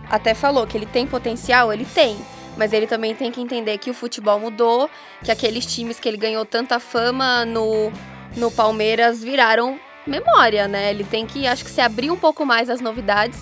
até 0.10 0.34
falou 0.34 0.68
que 0.68 0.78
ele 0.78 0.86
tem 0.86 1.08
potencial, 1.08 1.72
ele 1.72 1.86
tem. 1.86 2.18
Mas 2.58 2.74
ele 2.74 2.88
também 2.88 3.16
tem 3.16 3.32
que 3.32 3.40
entender 3.40 3.78
que 3.78 3.90
o 3.90 3.94
futebol 3.94 4.38
mudou, 4.38 4.90
que 5.24 5.32
aqueles 5.32 5.66
times 5.66 5.98
que 5.98 6.10
ele 6.10 6.18
ganhou 6.18 6.44
tanta 6.44 6.78
fama 6.78 7.46
no, 7.46 7.90
no 8.36 8.52
Palmeiras 8.52 9.24
viraram 9.24 9.80
memória, 10.06 10.68
né? 10.68 10.90
Ele 10.92 11.04
tem 11.04 11.26
que, 11.26 11.48
acho 11.48 11.64
que, 11.64 11.72
se 11.72 11.82
abrir 11.82 12.12
um 12.12 12.18
pouco 12.18 12.46
mais 12.46 12.70
às 12.70 12.82
novidades 12.82 13.40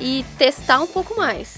e 0.00 0.24
testar 0.38 0.80
um 0.80 0.86
pouco 0.86 1.16
mais. 1.16 1.56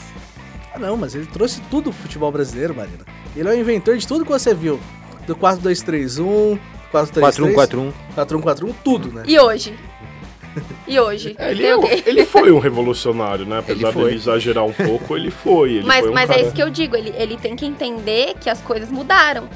Ah, 0.74 0.78
não, 0.78 0.96
mas 0.96 1.14
ele 1.14 1.26
trouxe 1.26 1.60
tudo 1.70 1.90
pro 1.90 2.02
futebol 2.02 2.30
brasileiro, 2.30 2.74
Marina. 2.74 3.04
Ele 3.36 3.48
é 3.48 3.52
o 3.52 3.54
inventor 3.58 3.96
de 3.96 4.06
tudo 4.06 4.24
que 4.24 4.30
você 4.30 4.54
viu. 4.54 4.80
Do 5.26 5.36
4-2-3-1, 5.36 6.58
4-3-3... 6.92 7.92
4-1-4-1, 8.16 8.74
tudo, 8.82 9.12
né? 9.12 9.22
E 9.26 9.38
hoje? 9.38 9.78
E 10.86 10.98
hoje? 10.98 11.36
É, 11.38 11.50
ele, 11.50 11.66
é, 11.66 12.02
ele, 12.06 12.24
foi 12.24 12.50
um 12.50 12.58
revolucionário, 12.60 13.44
né? 13.44 13.58
Apesar 13.58 13.92
de 13.92 14.14
exagerar 14.14 14.64
um 14.64 14.72
pouco, 14.72 15.16
ele 15.16 15.30
foi. 15.30 15.74
Ele 15.74 15.86
mas 15.86 16.00
foi 16.00 16.10
um 16.10 16.14
mas 16.14 16.24
é 16.24 16.26
cara... 16.32 16.40
é 16.40 16.44
isso 16.44 16.54
que 16.54 16.62
eu 16.62 16.70
digo, 16.70 16.96
ele, 16.96 17.14
ele 17.16 17.36
tem 17.36 17.54
que 17.54 17.66
entender 17.66 18.34
que 18.40 18.50
as 18.50 18.60
coisas 18.60 18.90
mudaram. 18.90 19.48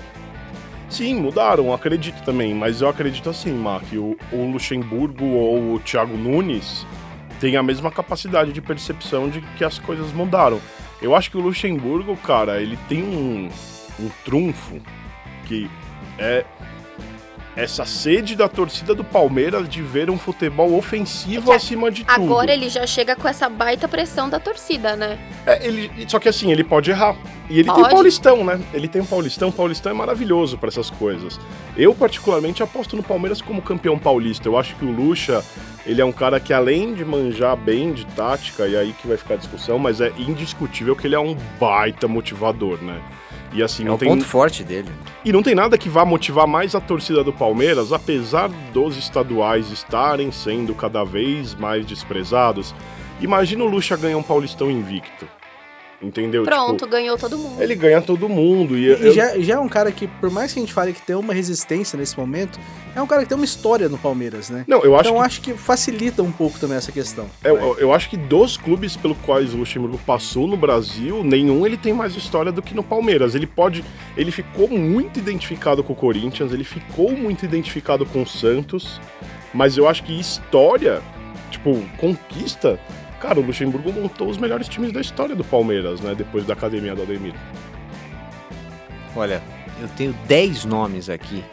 Sim, 0.93 1.15
mudaram, 1.15 1.73
acredito 1.73 2.23
também. 2.23 2.53
Mas 2.53 2.83
eu 2.83 2.89
acredito 2.89 3.31
assim, 3.31 3.51
Mar, 3.51 3.81
que 3.81 3.97
o, 3.97 4.15
o 4.31 4.53
Luxemburgo 4.53 5.25
ou 5.25 5.75
o 5.75 5.81
Thiago 5.81 6.19
Nunes 6.19 6.87
têm 7.41 7.57
a 7.57 7.63
mesma 7.63 7.91
capacidade 7.91 8.53
de 8.53 8.61
percepção 8.61 9.31
de 9.31 9.41
que 9.57 9.65
as 9.65 9.79
coisas 9.79 10.13
mudaram. 10.13 10.61
Eu 11.01 11.17
acho 11.17 11.31
que 11.31 11.39
o 11.39 11.41
Luxemburgo, 11.41 12.15
cara, 12.19 12.61
ele 12.61 12.79
tem 12.91 13.03
um, 13.03 13.49
um 13.99 14.11
trunfo 14.23 14.83
que 15.47 15.67
é 16.19 16.45
essa 17.55 17.85
sede 17.85 18.35
da 18.35 18.49
torcida 18.49 18.95
do 18.95 19.05
Palmeiras 19.05 19.69
de 19.69 19.83
ver 19.83 20.09
um 20.09 20.19
futebol 20.19 20.75
ofensivo 20.75 21.53
é 21.53 21.57
acima 21.57 21.91
de 21.91 22.03
agora 22.03 22.17
tudo. 22.17 22.33
Agora 22.33 22.53
ele 22.53 22.69
já 22.69 22.87
chega 22.87 23.15
com 23.15 23.29
essa 23.29 23.49
baita 23.49 23.87
pressão 23.87 24.29
da 24.29 24.41
torcida, 24.41 24.97
né? 24.97 25.19
É, 25.45 25.67
ele, 25.67 25.91
só 26.09 26.19
que 26.19 26.29
assim, 26.29 26.51
ele 26.51 26.65
pode 26.65 26.91
errar. 26.91 27.17
E 27.51 27.59
ele 27.59 27.69
pode. 27.69 27.83
tem 27.83 27.87
o 27.87 27.95
Paulistão, 27.95 28.45
né? 28.45 28.61
Ele 28.73 28.89
tem 28.89 29.03
o 29.03 29.05
Paulistão. 29.05 29.51
O 29.51 29.53
Paulistão 29.53 29.93
é 29.93 29.95
maravilhoso 29.95 30.57
para 30.57 30.69
essas 30.69 30.89
coisas. 30.89 31.39
Eu, 31.77 31.95
particularmente, 31.95 32.63
aposto 32.63 32.97
no 32.97 33.03
Palmeiras 33.03 33.43
como 33.43 33.61
campeão 33.61 33.99
paulista. 33.99 34.49
Eu 34.49 34.57
acho 34.57 34.75
que 34.77 34.85
o 34.85 34.91
Lucha, 34.91 35.45
ele 35.85 36.01
é 36.01 36.05
um 36.05 36.13
cara 36.13 36.41
que, 36.41 36.55
além 36.55 36.95
de 36.95 37.05
manjar 37.05 37.57
bem 37.57 37.93
de 37.93 38.07
tática, 38.07 38.67
e 38.67 38.77
aí 38.77 38.95
que 38.95 39.07
vai 39.07 39.19
ficar 39.19 39.35
a 39.35 39.37
discussão, 39.37 39.79
mas 39.79 40.01
é 40.01 40.11
indiscutível 40.17 40.97
que 40.97 41.07
ele 41.07 41.15
é 41.15 41.21
um 41.21 41.37
baita 41.61 42.09
motivador, 42.09 42.83
né? 42.83 43.03
E 43.53 43.63
assim, 43.63 43.83
é 43.83 43.87
não 43.87 43.95
um 43.95 43.99
tem... 43.99 44.09
ponto 44.09 44.25
forte 44.25 44.65
dele. 44.65 44.89
E 45.25 45.33
não 45.33 45.43
tem 45.43 45.55
nada 45.55 45.77
que 45.77 45.89
vá 45.89 46.05
motivar 46.05 46.47
mais 46.47 46.75
a 46.75 46.81
torcida 46.81 47.23
do 47.23 47.33
Palmeiras, 47.33 47.93
apesar 47.93 48.49
dos 48.73 48.97
estaduais 48.97 49.71
estarem 49.71 50.33
sendo 50.33 50.75
cada 50.75 51.05
vez 51.05 51.55
mais 51.55 51.85
desprezados. 51.85 52.75
Imagina 53.21 53.63
o 53.63 53.69
Lucha 53.69 53.97
ganhar 53.97 54.19
um 54.19 54.23
Paulistão 54.23 54.71
invicto. 54.71 55.29
Entendeu? 56.03 56.43
Pronto, 56.43 56.81
tipo, 56.81 56.91
ganhou 56.91 57.17
todo 57.17 57.39
mundo. 57.39 57.63
Ele 57.63 57.75
ganha 57.75 58.03
todo 58.03 58.29
mundo. 58.29 58.77
E, 58.77 58.87
e 58.87 58.89
eu... 58.89 59.13
já, 59.13 59.39
já 59.39 59.55
é 59.55 59.59
um 59.59 59.69
cara 59.69 59.93
que, 59.93 60.09
por 60.09 60.31
mais 60.31 60.53
que 60.53 60.59
a 60.59 60.63
gente 60.63 60.73
fale 60.73 60.93
que 60.93 61.01
tem 61.01 61.15
uma 61.15 61.33
resistência 61.33 61.97
nesse 61.97 62.19
momento, 62.19 62.59
é 62.95 63.01
um 63.01 63.07
cara 63.07 63.23
que 63.23 63.29
tem 63.29 63.37
uma 63.37 63.45
história 63.45 63.89
no 63.89 63.97
Palmeiras, 63.97 64.51
né? 64.51 64.65
Não, 64.67 64.83
eu 64.83 64.97
acho 64.97 65.09
então 65.09 65.21
que... 65.21 65.27
acho 65.27 65.41
que 65.41 65.55
facilita 65.55 66.23
um 66.23 66.33
pouco 66.33 66.59
também 66.59 66.77
essa 66.77 66.91
questão. 66.91 67.27
É, 67.45 67.51
eu, 67.51 67.79
eu, 67.79 67.93
acho 67.93 68.11
que 68.11 68.17
dos 68.17 68.57
clubes 68.57 68.97
pelo 68.97 69.15
quais 69.15 69.55
o 69.55 69.59
Luxemburgo 69.59 69.99
passou 70.05 70.49
no 70.49 70.57
Brasil, 70.57 71.23
nenhum 71.23 71.65
ele 71.65 71.77
tem 71.77 71.93
mais 71.93 72.17
história 72.17 72.51
do 72.51 72.61
que 72.61 72.75
no 72.75 72.83
Palmeiras. 72.83 73.35
Ele 73.35 73.47
pode. 73.47 73.85
Ele 74.17 74.33
ficou 74.33 74.69
muito 74.69 75.19
identificado 75.19 75.85
com 75.85 75.93
o 75.93 75.97
Corinthians, 75.97 76.53
ele 76.53 76.65
ficou 76.65 77.13
muito 77.13 77.45
identificado 77.45 78.05
com 78.05 78.23
o 78.23 78.27
Santos, 78.27 79.01
mas 79.55 79.77
eu 79.77 79.89
acho 79.89 80.03
que 80.03 80.19
história, 80.19 81.01
tipo, 81.51 81.81
conquista 81.99 82.79
Cara, 83.23 83.39
o 83.39 83.43
Luxemburgo 83.43 83.93
montou 83.93 84.29
os 84.29 84.37
melhores 84.37 84.69
times 84.69 84.91
da 84.91 85.01
história 85.01 85.37
do 85.37 85.45
Palmeiras, 85.45 86.01
né? 86.01 86.13
Depois 86.13 86.45
da 86.45 86.55
academia 86.55 86.93
do 86.93 87.03
Ademir. 87.03 87.35
Olha, 89.15 89.41
eu 89.81 89.87
tenho 89.97 90.13
10 90.27 90.65
nomes 90.65 91.09
aqui. 91.09 91.45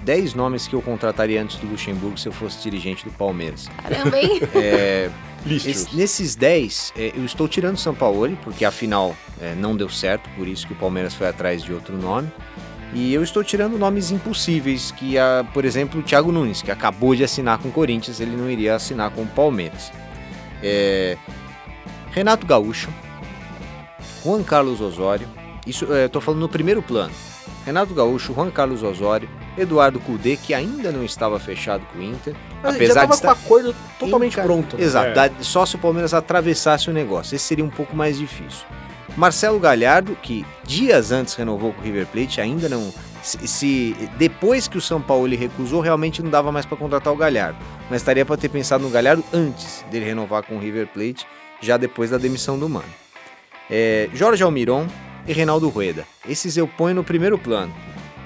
10 0.00 0.34
nomes 0.34 0.66
que 0.66 0.74
eu 0.74 0.82
contrataria 0.82 1.40
antes 1.40 1.58
do 1.58 1.68
Luxemburgo 1.68 2.18
se 2.18 2.28
eu 2.28 2.32
fosse 2.32 2.60
dirigente 2.60 3.04
do 3.04 3.12
Palmeiras. 3.12 3.70
Caramba, 3.84 4.18
hein? 4.18 4.40
É, 4.56 5.10
esse, 5.46 5.94
nesses 5.94 6.34
10, 6.34 6.92
é, 6.96 7.12
eu 7.14 7.24
estou 7.24 7.46
tirando 7.46 7.76
o 7.76 7.78
Sampaoli, 7.78 8.36
porque 8.42 8.64
afinal 8.64 9.14
é, 9.40 9.54
não 9.54 9.76
deu 9.76 9.88
certo, 9.88 10.28
por 10.36 10.48
isso 10.48 10.66
que 10.66 10.72
o 10.72 10.76
Palmeiras 10.76 11.14
foi 11.14 11.28
atrás 11.28 11.62
de 11.62 11.72
outro 11.72 11.96
nome. 11.96 12.28
E 12.92 13.14
eu 13.14 13.22
estou 13.22 13.44
tirando 13.44 13.78
nomes 13.78 14.10
impossíveis, 14.10 14.90
que, 14.90 15.16
a, 15.16 15.46
por 15.54 15.64
exemplo, 15.64 16.00
o 16.00 16.02
Thiago 16.02 16.32
Nunes, 16.32 16.62
que 16.62 16.70
acabou 16.70 17.14
de 17.14 17.22
assinar 17.22 17.58
com 17.58 17.68
o 17.68 17.72
Corinthians, 17.72 18.18
ele 18.18 18.36
não 18.36 18.50
iria 18.50 18.74
assinar 18.74 19.10
com 19.10 19.22
o 19.22 19.26
Palmeiras. 19.26 19.92
É, 20.62 21.16
Renato 22.10 22.46
Gaúcho, 22.46 22.88
Juan 24.22 24.42
Carlos 24.42 24.80
Osório, 24.80 25.28
isso 25.66 25.92
estou 25.92 26.20
é, 26.20 26.24
falando 26.24 26.40
no 26.40 26.48
primeiro 26.48 26.82
plano. 26.82 27.12
Renato 27.64 27.94
Gaúcho, 27.94 28.34
Juan 28.34 28.50
Carlos 28.50 28.82
Osório, 28.82 29.28
Eduardo 29.56 30.00
Cudê, 30.00 30.36
que 30.36 30.52
ainda 30.52 30.90
não 30.90 31.04
estava 31.04 31.38
fechado 31.38 31.84
com 31.92 31.98
o 31.98 32.02
Inter. 32.02 32.34
Mas 32.62 32.74
apesar 32.74 32.94
já 32.94 33.14
estava 33.14 33.14
estar... 33.14 33.34
com 33.34 33.40
o 33.40 33.46
acordo 33.46 33.76
totalmente 33.98 34.40
pronto. 34.40 34.80
Exato, 34.80 35.18
é. 35.18 35.30
só 35.40 35.64
se 35.64 35.76
o 35.76 35.78
Palmeiras 35.78 36.12
atravessasse 36.12 36.90
o 36.90 36.92
negócio. 36.92 37.34
Esse 37.36 37.44
seria 37.44 37.64
um 37.64 37.70
pouco 37.70 37.94
mais 37.94 38.18
difícil. 38.18 38.66
Marcelo 39.16 39.60
Galhardo, 39.60 40.16
que 40.16 40.44
dias 40.64 41.12
antes 41.12 41.34
renovou 41.34 41.72
com 41.72 41.80
o 41.80 41.84
River 41.84 42.06
Plate, 42.06 42.40
ainda 42.40 42.68
não. 42.68 42.92
Se, 43.22 43.46
se 43.46 43.96
depois 44.18 44.66
que 44.66 44.76
o 44.76 44.80
São 44.80 45.00
Paulo 45.00 45.26
ele 45.26 45.36
recusou, 45.36 45.80
realmente 45.80 46.22
não 46.22 46.30
dava 46.30 46.50
mais 46.50 46.66
para 46.66 46.76
contratar 46.76 47.12
o 47.12 47.16
Galhardo. 47.16 47.58
Mas 47.88 48.02
estaria 48.02 48.26
para 48.26 48.36
ter 48.36 48.48
pensado 48.48 48.82
no 48.82 48.90
Galhardo 48.90 49.24
antes 49.32 49.84
dele 49.90 50.04
renovar 50.04 50.42
com 50.42 50.56
o 50.56 50.58
River 50.58 50.88
Plate, 50.88 51.26
já 51.60 51.76
depois 51.76 52.10
da 52.10 52.18
demissão 52.18 52.58
do 52.58 52.68
Mano. 52.68 52.84
É, 53.70 54.08
Jorge 54.12 54.42
Almiron 54.42 54.86
e 55.26 55.32
Reinaldo 55.32 55.68
Rueda. 55.68 56.04
Esses 56.28 56.56
eu 56.56 56.66
ponho 56.66 56.96
no 56.96 57.04
primeiro 57.04 57.38
plano. 57.38 57.72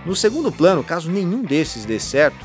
No 0.05 0.17
segundo 0.17 0.51
plano, 0.51 0.83
caso 0.83 1.11
nenhum 1.11 1.43
desses 1.43 1.85
dê 1.85 1.99
certo, 1.99 2.39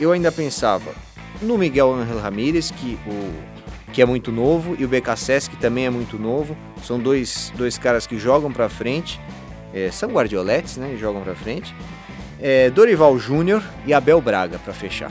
eu 0.00 0.12
ainda 0.12 0.30
pensava 0.30 0.92
no 1.40 1.56
Miguel 1.56 1.94
Angel 1.94 2.18
Ramírez, 2.18 2.70
que, 2.70 2.98
o, 3.06 3.92
que 3.92 4.02
é 4.02 4.04
muito 4.04 4.32
novo, 4.32 4.76
e 4.78 4.84
o 4.84 4.88
BKSS, 4.88 5.48
que 5.48 5.56
também 5.56 5.86
é 5.86 5.90
muito 5.90 6.18
novo. 6.18 6.56
São 6.82 6.98
dois, 6.98 7.52
dois 7.56 7.78
caras 7.78 8.06
que 8.06 8.18
jogam 8.18 8.52
para 8.52 8.68
frente, 8.68 9.20
é, 9.76 9.90
são 9.90 10.10
guardioletes, 10.10 10.78
né? 10.78 10.92
E 10.94 10.96
jogam 10.96 11.20
para 11.20 11.34
frente. 11.34 11.74
É, 12.40 12.70
Dorival 12.70 13.18
Júnior 13.18 13.62
e 13.86 13.92
Abel 13.92 14.20
Braga 14.20 14.58
para 14.58 14.72
fechar. 14.72 15.10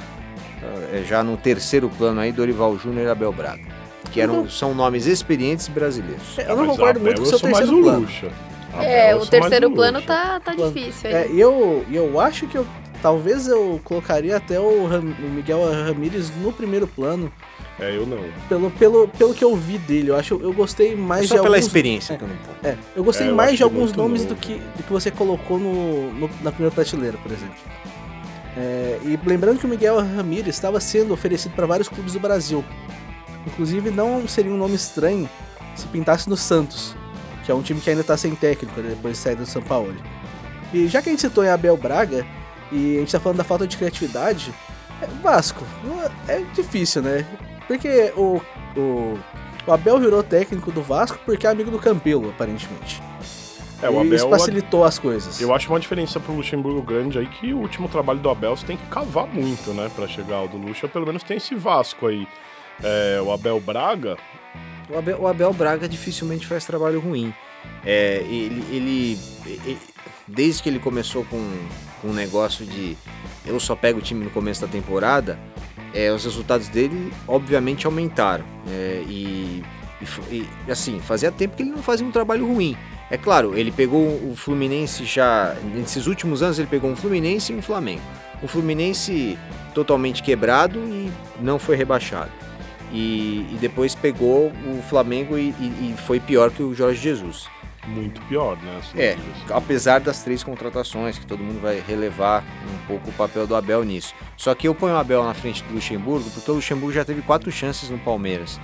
É, 0.91 1.03
já 1.07 1.23
no 1.23 1.37
terceiro 1.37 1.87
plano 1.89 2.19
aí, 2.19 2.31
Dorival 2.31 2.75
Júnior 2.77 3.05
e 3.05 3.09
Abel 3.09 3.31
Braga. 3.31 3.63
Que 4.11 4.21
eram, 4.21 4.49
são 4.49 4.73
nomes 4.73 5.05
experientes 5.05 5.67
brasileiros. 5.67 6.37
Eu 6.37 6.55
não 6.55 6.67
concordo 6.67 6.99
muito 6.99 7.21
com 7.21 7.27
o 7.27 7.29
seu 7.29 7.39
terceiro 7.39 7.81
plano. 7.81 7.99
Luxa. 7.99 8.31
É, 8.81 9.15
o 9.15 9.25
terceiro 9.25 9.71
plano 9.71 10.01
tá, 10.01 10.39
tá 10.39 10.53
difícil. 10.53 11.09
É, 11.09 11.27
eu, 11.31 11.85
eu 11.91 12.19
acho 12.19 12.47
que 12.47 12.57
eu 12.57 12.65
talvez 13.01 13.47
eu 13.47 13.79
colocaria 13.83 14.35
até 14.35 14.59
o, 14.59 14.87
Ram, 14.87 15.01
o 15.01 15.29
Miguel 15.29 15.63
Ramírez 15.85 16.31
no 16.41 16.51
primeiro 16.51 16.87
plano. 16.87 17.31
É, 17.79 17.95
eu 17.95 18.05
não. 18.05 18.19
Pelo, 18.47 18.71
pelo, 18.71 19.07
pelo 19.09 19.33
que 19.33 19.43
eu 19.43 19.53
vi 19.55 19.77
dele, 19.77 20.09
eu 20.09 20.15
acho 20.15 20.35
eu 20.41 20.53
gostei 20.53 20.95
mais 20.95 21.25
é 21.25 21.27
só 21.27 21.35
de 21.35 21.41
pela 21.41 21.55
alguns, 21.57 21.65
experiência 21.67 22.13
é, 22.13 22.17
que 22.17 22.23
eu 22.23 22.27
não 22.29 22.35
É, 22.63 22.77
eu 22.95 23.03
gostei 23.03 23.27
É, 23.27 23.29
eu 23.31 23.35
mais 23.35 23.57
de 23.57 23.63
alguns 23.63 23.91
nomes 23.93 24.21
novo. 24.23 24.35
do 24.35 24.39
que, 24.39 24.53
do 24.77 24.83
que 24.83 24.91
você 24.93 25.11
colocou 25.11 25.59
no, 25.59 26.13
no- 26.13 26.29
na 26.41 26.51
primeira 26.51 26.73
prateleira, 26.73 27.17
por 27.17 27.31
exemplo. 27.31 27.55
É, 28.57 28.99
e 29.03 29.19
lembrando 29.27 29.59
que 29.59 29.65
o 29.65 29.69
Miguel 29.69 29.97
Ramírez 29.99 30.55
estava 30.55 30.79
sendo 30.79 31.13
oferecido 31.13 31.53
para 31.53 31.65
vários 31.65 31.89
clubes 31.89 32.13
do 32.13 32.19
Brasil. 32.19 32.63
Inclusive, 33.45 33.91
não 33.91 34.25
seria 34.27 34.51
um 34.51 34.57
nome 34.57 34.75
estranho 34.75 35.29
se 35.75 35.85
pintasse 35.87 36.29
no 36.29 36.37
Santos, 36.37 36.95
que 37.43 37.51
é 37.51 37.53
um 37.55 37.61
time 37.61 37.81
que 37.81 37.89
ainda 37.89 38.01
está 38.01 38.15
sem 38.15 38.33
técnico 38.33 38.79
né, 38.79 38.91
depois 38.91 39.17
de 39.17 39.19
sair 39.21 39.35
do 39.35 39.45
São 39.45 39.61
Paulo. 39.61 39.93
E 40.73 40.87
já 40.87 41.01
que 41.01 41.09
a 41.09 41.11
gente 41.11 41.19
citou 41.21 41.43
em 41.43 41.49
Abel 41.49 41.75
Braga, 41.75 42.25
e 42.71 42.95
a 42.95 42.99
gente 43.01 43.11
tá 43.11 43.19
falando 43.19 43.37
da 43.39 43.43
falta 43.43 43.67
de 43.67 43.75
criatividade, 43.75 44.53
é, 45.01 45.07
Vasco, 45.21 45.63
é 46.29 46.41
difícil, 46.55 47.01
né? 47.01 47.25
Porque 47.67 48.13
o, 48.15 48.41
o, 48.77 49.19
o 49.67 49.71
Abel 49.71 49.99
virou 49.99 50.21
técnico 50.23 50.71
do 50.71 50.81
Vasco 50.81 51.19
porque 51.25 51.47
é 51.47 51.49
amigo 51.49 51.71
do 51.71 51.79
Campelo, 51.79 52.29
aparentemente. 52.29 53.01
É, 53.81 53.89
o 53.89 53.93
e 53.95 53.97
Abel. 53.99 54.13
isso 54.15 54.29
facilitou 54.29 54.83
as 54.83 54.97
coisas. 54.97 55.41
Eu 55.41 55.53
acho 55.53 55.69
uma 55.69 55.79
diferença 55.79 56.19
pro 56.19 56.33
Luxemburgo 56.33 56.81
grande 56.81 57.17
aí 57.19 57.27
que 57.27 57.53
o 57.53 57.57
último 57.59 57.89
trabalho 57.89 58.19
do 58.19 58.29
Abel 58.29 58.55
você 58.55 58.65
tem 58.65 58.77
que 58.77 58.85
cavar 58.87 59.27
muito, 59.27 59.71
né? 59.73 59.89
Pra 59.95 60.07
chegar 60.07 60.37
ao 60.37 60.47
do 60.47 60.57
Luxa. 60.57 60.87
Pelo 60.87 61.05
menos 61.05 61.23
tem 61.23 61.37
esse 61.37 61.55
Vasco 61.55 62.07
aí. 62.07 62.27
É, 62.83 63.21
o 63.21 63.31
Abel 63.31 63.59
Braga, 63.59 64.17
O 64.89 64.97
Abel, 64.97 65.21
o 65.21 65.27
Abel 65.27 65.53
Braga 65.53 65.87
dificilmente 65.89 66.45
faz 66.45 66.65
trabalho 66.65 66.99
ruim. 66.99 67.33
É, 67.85 68.17
ele, 68.29 68.63
ele- 68.69 69.19
ele- 69.45 69.77
desde 70.27 70.61
que 70.63 70.69
ele 70.69 70.79
começou 70.79 71.23
com, 71.25 71.39
com 72.01 72.09
um 72.09 72.13
negócio 72.13 72.65
de 72.65 72.97
eu 73.45 73.59
só 73.59 73.75
pego 73.75 73.99
o 73.99 74.01
time 74.01 74.23
no 74.23 74.29
começo 74.29 74.61
da 74.61 74.67
temporada, 74.67 75.39
é, 75.95 76.11
os 76.11 76.23
resultados 76.25 76.67
dele 76.67 77.11
obviamente 77.27 77.85
aumentaram. 77.85 78.43
É, 78.67 79.03
e, 79.07 79.63
e 80.29 80.45
e, 80.67 80.71
assim, 80.71 80.99
fazia 80.99 81.31
tempo 81.31 81.55
que 81.55 81.63
ele 81.63 81.71
não 81.71 81.81
fazia 81.81 82.05
um 82.05 82.11
trabalho 82.11 82.45
ruim. 82.45 82.77
É 83.09 83.17
claro, 83.17 83.57
ele 83.57 83.71
pegou 83.71 84.01
o 84.01 84.33
Fluminense 84.35 85.05
já. 85.05 85.55
Nesses 85.73 86.05
últimos 86.07 86.43
anos 86.43 86.59
ele 86.59 86.67
pegou 86.67 86.89
um 86.91 86.95
Fluminense 86.95 87.53
e 87.53 87.55
um 87.55 87.61
Flamengo. 87.61 88.01
O 88.43 88.47
Fluminense 88.47 89.37
totalmente 89.73 90.21
quebrado 90.21 90.79
e 90.79 91.11
não 91.39 91.57
foi 91.57 91.75
rebaixado. 91.75 92.31
E, 92.91 93.47
e 93.51 93.57
depois 93.59 93.95
pegou 93.95 94.51
o 94.67 94.81
Flamengo 94.89 95.37
e- 95.37 95.49
e 95.59 95.95
foi 96.05 96.19
pior 96.19 96.51
que 96.51 96.61
o 96.63 96.73
Jorge 96.73 97.01
Jesus. 97.01 97.47
Muito 97.87 98.21
pior, 98.23 98.57
né? 98.57 98.81
É, 98.95 99.13
assim. 99.13 99.21
apesar 99.53 99.99
das 99.99 100.23
três 100.23 100.43
contratações, 100.43 101.17
que 101.17 101.25
todo 101.25 101.43
mundo 101.43 101.61
vai 101.61 101.83
relevar 101.85 102.43
um 102.43 102.87
pouco 102.87 103.09
o 103.09 103.13
papel 103.13 103.45
do 103.45 103.55
Abel 103.55 103.83
nisso. 103.83 104.13
Só 104.37 104.53
que 104.55 104.67
eu 104.67 104.75
ponho 104.75 104.95
o 104.95 104.97
Abel 104.97 105.23
na 105.23 105.33
frente 105.33 105.63
do 105.63 105.73
Luxemburgo, 105.73 106.29
porque 106.31 106.49
o 106.49 106.55
Luxemburgo 106.55 106.93
já 106.93 107.05
teve 107.05 107.21
quatro 107.21 107.51
chances 107.51 107.89
no 107.89 107.97
Palmeiras. 107.99 108.59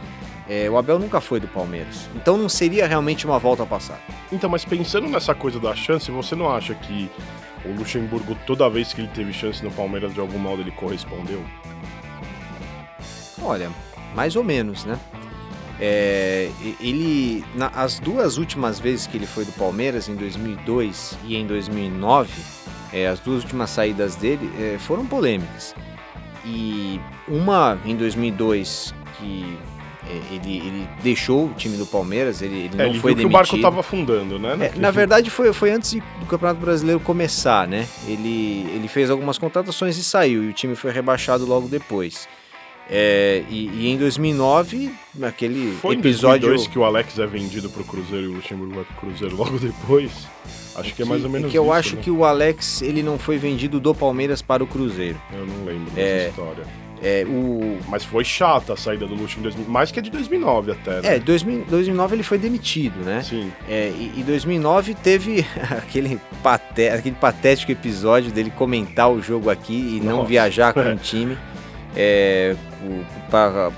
É, 0.49 0.69
o 0.69 0.77
Abel 0.77 0.99
nunca 0.99 1.21
foi 1.21 1.39
do 1.39 1.47
Palmeiras. 1.47 2.09
Então 2.15 2.37
não 2.37 2.49
seria 2.49 2.87
realmente 2.87 3.25
uma 3.25 3.39
volta 3.39 3.63
a 3.63 3.65
passar. 3.65 4.01
Então, 4.31 4.49
mas 4.49 4.65
pensando 4.65 5.07
nessa 5.07 5.33
coisa 5.33 5.59
da 5.59 5.75
chance, 5.75 6.11
você 6.11 6.35
não 6.35 6.51
acha 6.51 6.73
que 6.73 7.09
o 7.63 7.71
Luxemburgo, 7.73 8.35
toda 8.45 8.69
vez 8.69 8.91
que 8.91 9.01
ele 9.01 9.07
teve 9.13 9.31
chance 9.31 9.63
no 9.63 9.71
Palmeiras, 9.71 10.13
de 10.13 10.19
algum 10.19 10.39
modo 10.39 10.61
ele 10.61 10.71
correspondeu? 10.71 11.41
Olha, 13.41 13.71
mais 14.15 14.35
ou 14.35 14.43
menos, 14.43 14.83
né? 14.85 14.99
É, 15.83 16.49
ele, 16.79 17.43
na- 17.55 17.71
as 17.73 17.99
duas 17.99 18.37
últimas 18.37 18.79
vezes 18.79 19.07
que 19.07 19.17
ele 19.17 19.25
foi 19.25 19.45
do 19.45 19.51
Palmeiras, 19.53 20.07
em 20.07 20.15
2002 20.15 21.17
e 21.25 21.35
em 21.35 21.47
2009, 21.47 22.29
é, 22.93 23.07
as 23.07 23.19
duas 23.19 23.41
últimas 23.43 23.71
saídas 23.71 24.15
dele 24.15 24.47
é, 24.59 24.77
foram 24.77 25.05
polêmicas. 25.07 25.73
E 26.45 26.99
uma 27.27 27.79
em 27.85 27.95
2002 27.95 28.93
que 29.19 29.57
é, 30.07 30.35
ele, 30.35 30.57
ele 30.57 30.89
deixou 31.01 31.45
o 31.47 31.53
time 31.53 31.77
do 31.77 31.85
Palmeiras, 31.85 32.41
ele, 32.41 32.55
ele 32.65 32.73
É, 32.73 32.77
não 32.77 32.85
ele 32.91 32.99
foi 32.99 33.13
viu 33.13 33.21
que 33.21 33.25
o 33.25 33.29
demitido. 33.29 33.31
barco 33.31 33.61
tava 33.61 33.79
afundando, 33.79 34.37
né? 34.37 34.71
É, 34.75 34.79
na 34.79 34.91
verdade, 34.91 35.29
foi, 35.29 35.51
foi 35.53 35.71
antes 35.71 35.93
do 35.93 36.25
Campeonato 36.27 36.59
Brasileiro 36.59 36.99
começar, 36.99 37.67
né? 37.67 37.87
Ele, 38.07 38.67
ele 38.75 38.87
fez 38.87 39.09
algumas 39.09 39.37
contratações 39.39 39.97
e 39.97 40.03
saiu, 40.03 40.43
e 40.43 40.49
o 40.49 40.53
time 40.53 40.75
foi 40.75 40.91
rebaixado 40.91 41.45
logo 41.45 41.67
depois. 41.67 42.27
É, 42.93 43.43
e, 43.49 43.69
e 43.73 43.87
em 43.87 43.97
2009, 43.97 44.91
naquele 45.15 45.71
Foi 45.81 45.95
episódio. 45.95 46.41
2002 46.49 46.67
que 46.67 46.77
o 46.77 46.83
Alex 46.83 47.17
é 47.19 47.25
vendido 47.25 47.69
pro 47.69 47.83
Cruzeiro 47.85 48.25
e 48.25 48.27
o 48.27 48.33
Luxemburgo 48.33 48.75
vai 48.75 48.83
pro 48.83 48.95
Cruzeiro 48.95 49.35
logo 49.37 49.57
depois. 49.57 50.11
Acho 50.75 50.93
que 50.93 51.01
é 51.01 51.05
mais 51.05 51.23
ou 51.23 51.29
menos 51.29 51.49
que 51.51 51.57
eu 51.57 51.63
isso, 51.63 51.73
acho 51.73 51.95
né? 51.95 52.01
que 52.01 52.11
o 52.11 52.23
Alex 52.25 52.81
ele 52.81 53.01
não 53.01 53.17
foi 53.17 53.37
vendido 53.37 53.79
do 53.79 53.95
Palmeiras 53.95 54.41
para 54.41 54.61
o 54.63 54.67
Cruzeiro. 54.67 55.19
Eu 55.33 55.45
não 55.45 55.65
lembro 55.65 55.89
dessa 55.91 55.99
É. 56.01 56.27
história. 56.29 56.81
É, 57.03 57.25
o, 57.27 57.79
Mas 57.87 58.03
foi 58.03 58.23
chata 58.23 58.73
a 58.73 58.77
saída 58.77 59.07
do 59.07 59.15
Luxo 59.15 59.39
em 59.39 59.41
2000, 59.41 59.67
mais 59.67 59.91
que 59.91 59.97
a 59.99 60.03
de 60.03 60.11
2009 60.11 60.73
até, 60.73 61.01
né? 61.01 61.15
é 61.15 61.19
2000 61.19 61.65
2009 61.67 62.15
ele 62.15 62.21
foi 62.23 62.37
demitido, 62.37 62.99
né? 63.03 63.23
Sim. 63.23 63.51
É, 63.67 63.87
e, 63.89 64.13
e 64.17 64.23
2009 64.23 64.93
teve 64.93 65.43
aquele, 65.71 66.19
paté, 66.43 66.93
aquele 66.93 67.15
patético 67.15 67.71
episódio 67.71 68.31
dele 68.31 68.51
comentar 68.55 69.09
o 69.11 69.19
jogo 69.19 69.49
aqui 69.49 69.73
e 69.73 69.99
não 70.05 70.17
Nossa. 70.17 70.27
viajar 70.29 70.73
com 70.73 70.79
É. 70.81 70.93
o 70.93 70.97
time 71.01 71.35
é, 71.95 72.55
para 73.29 73.69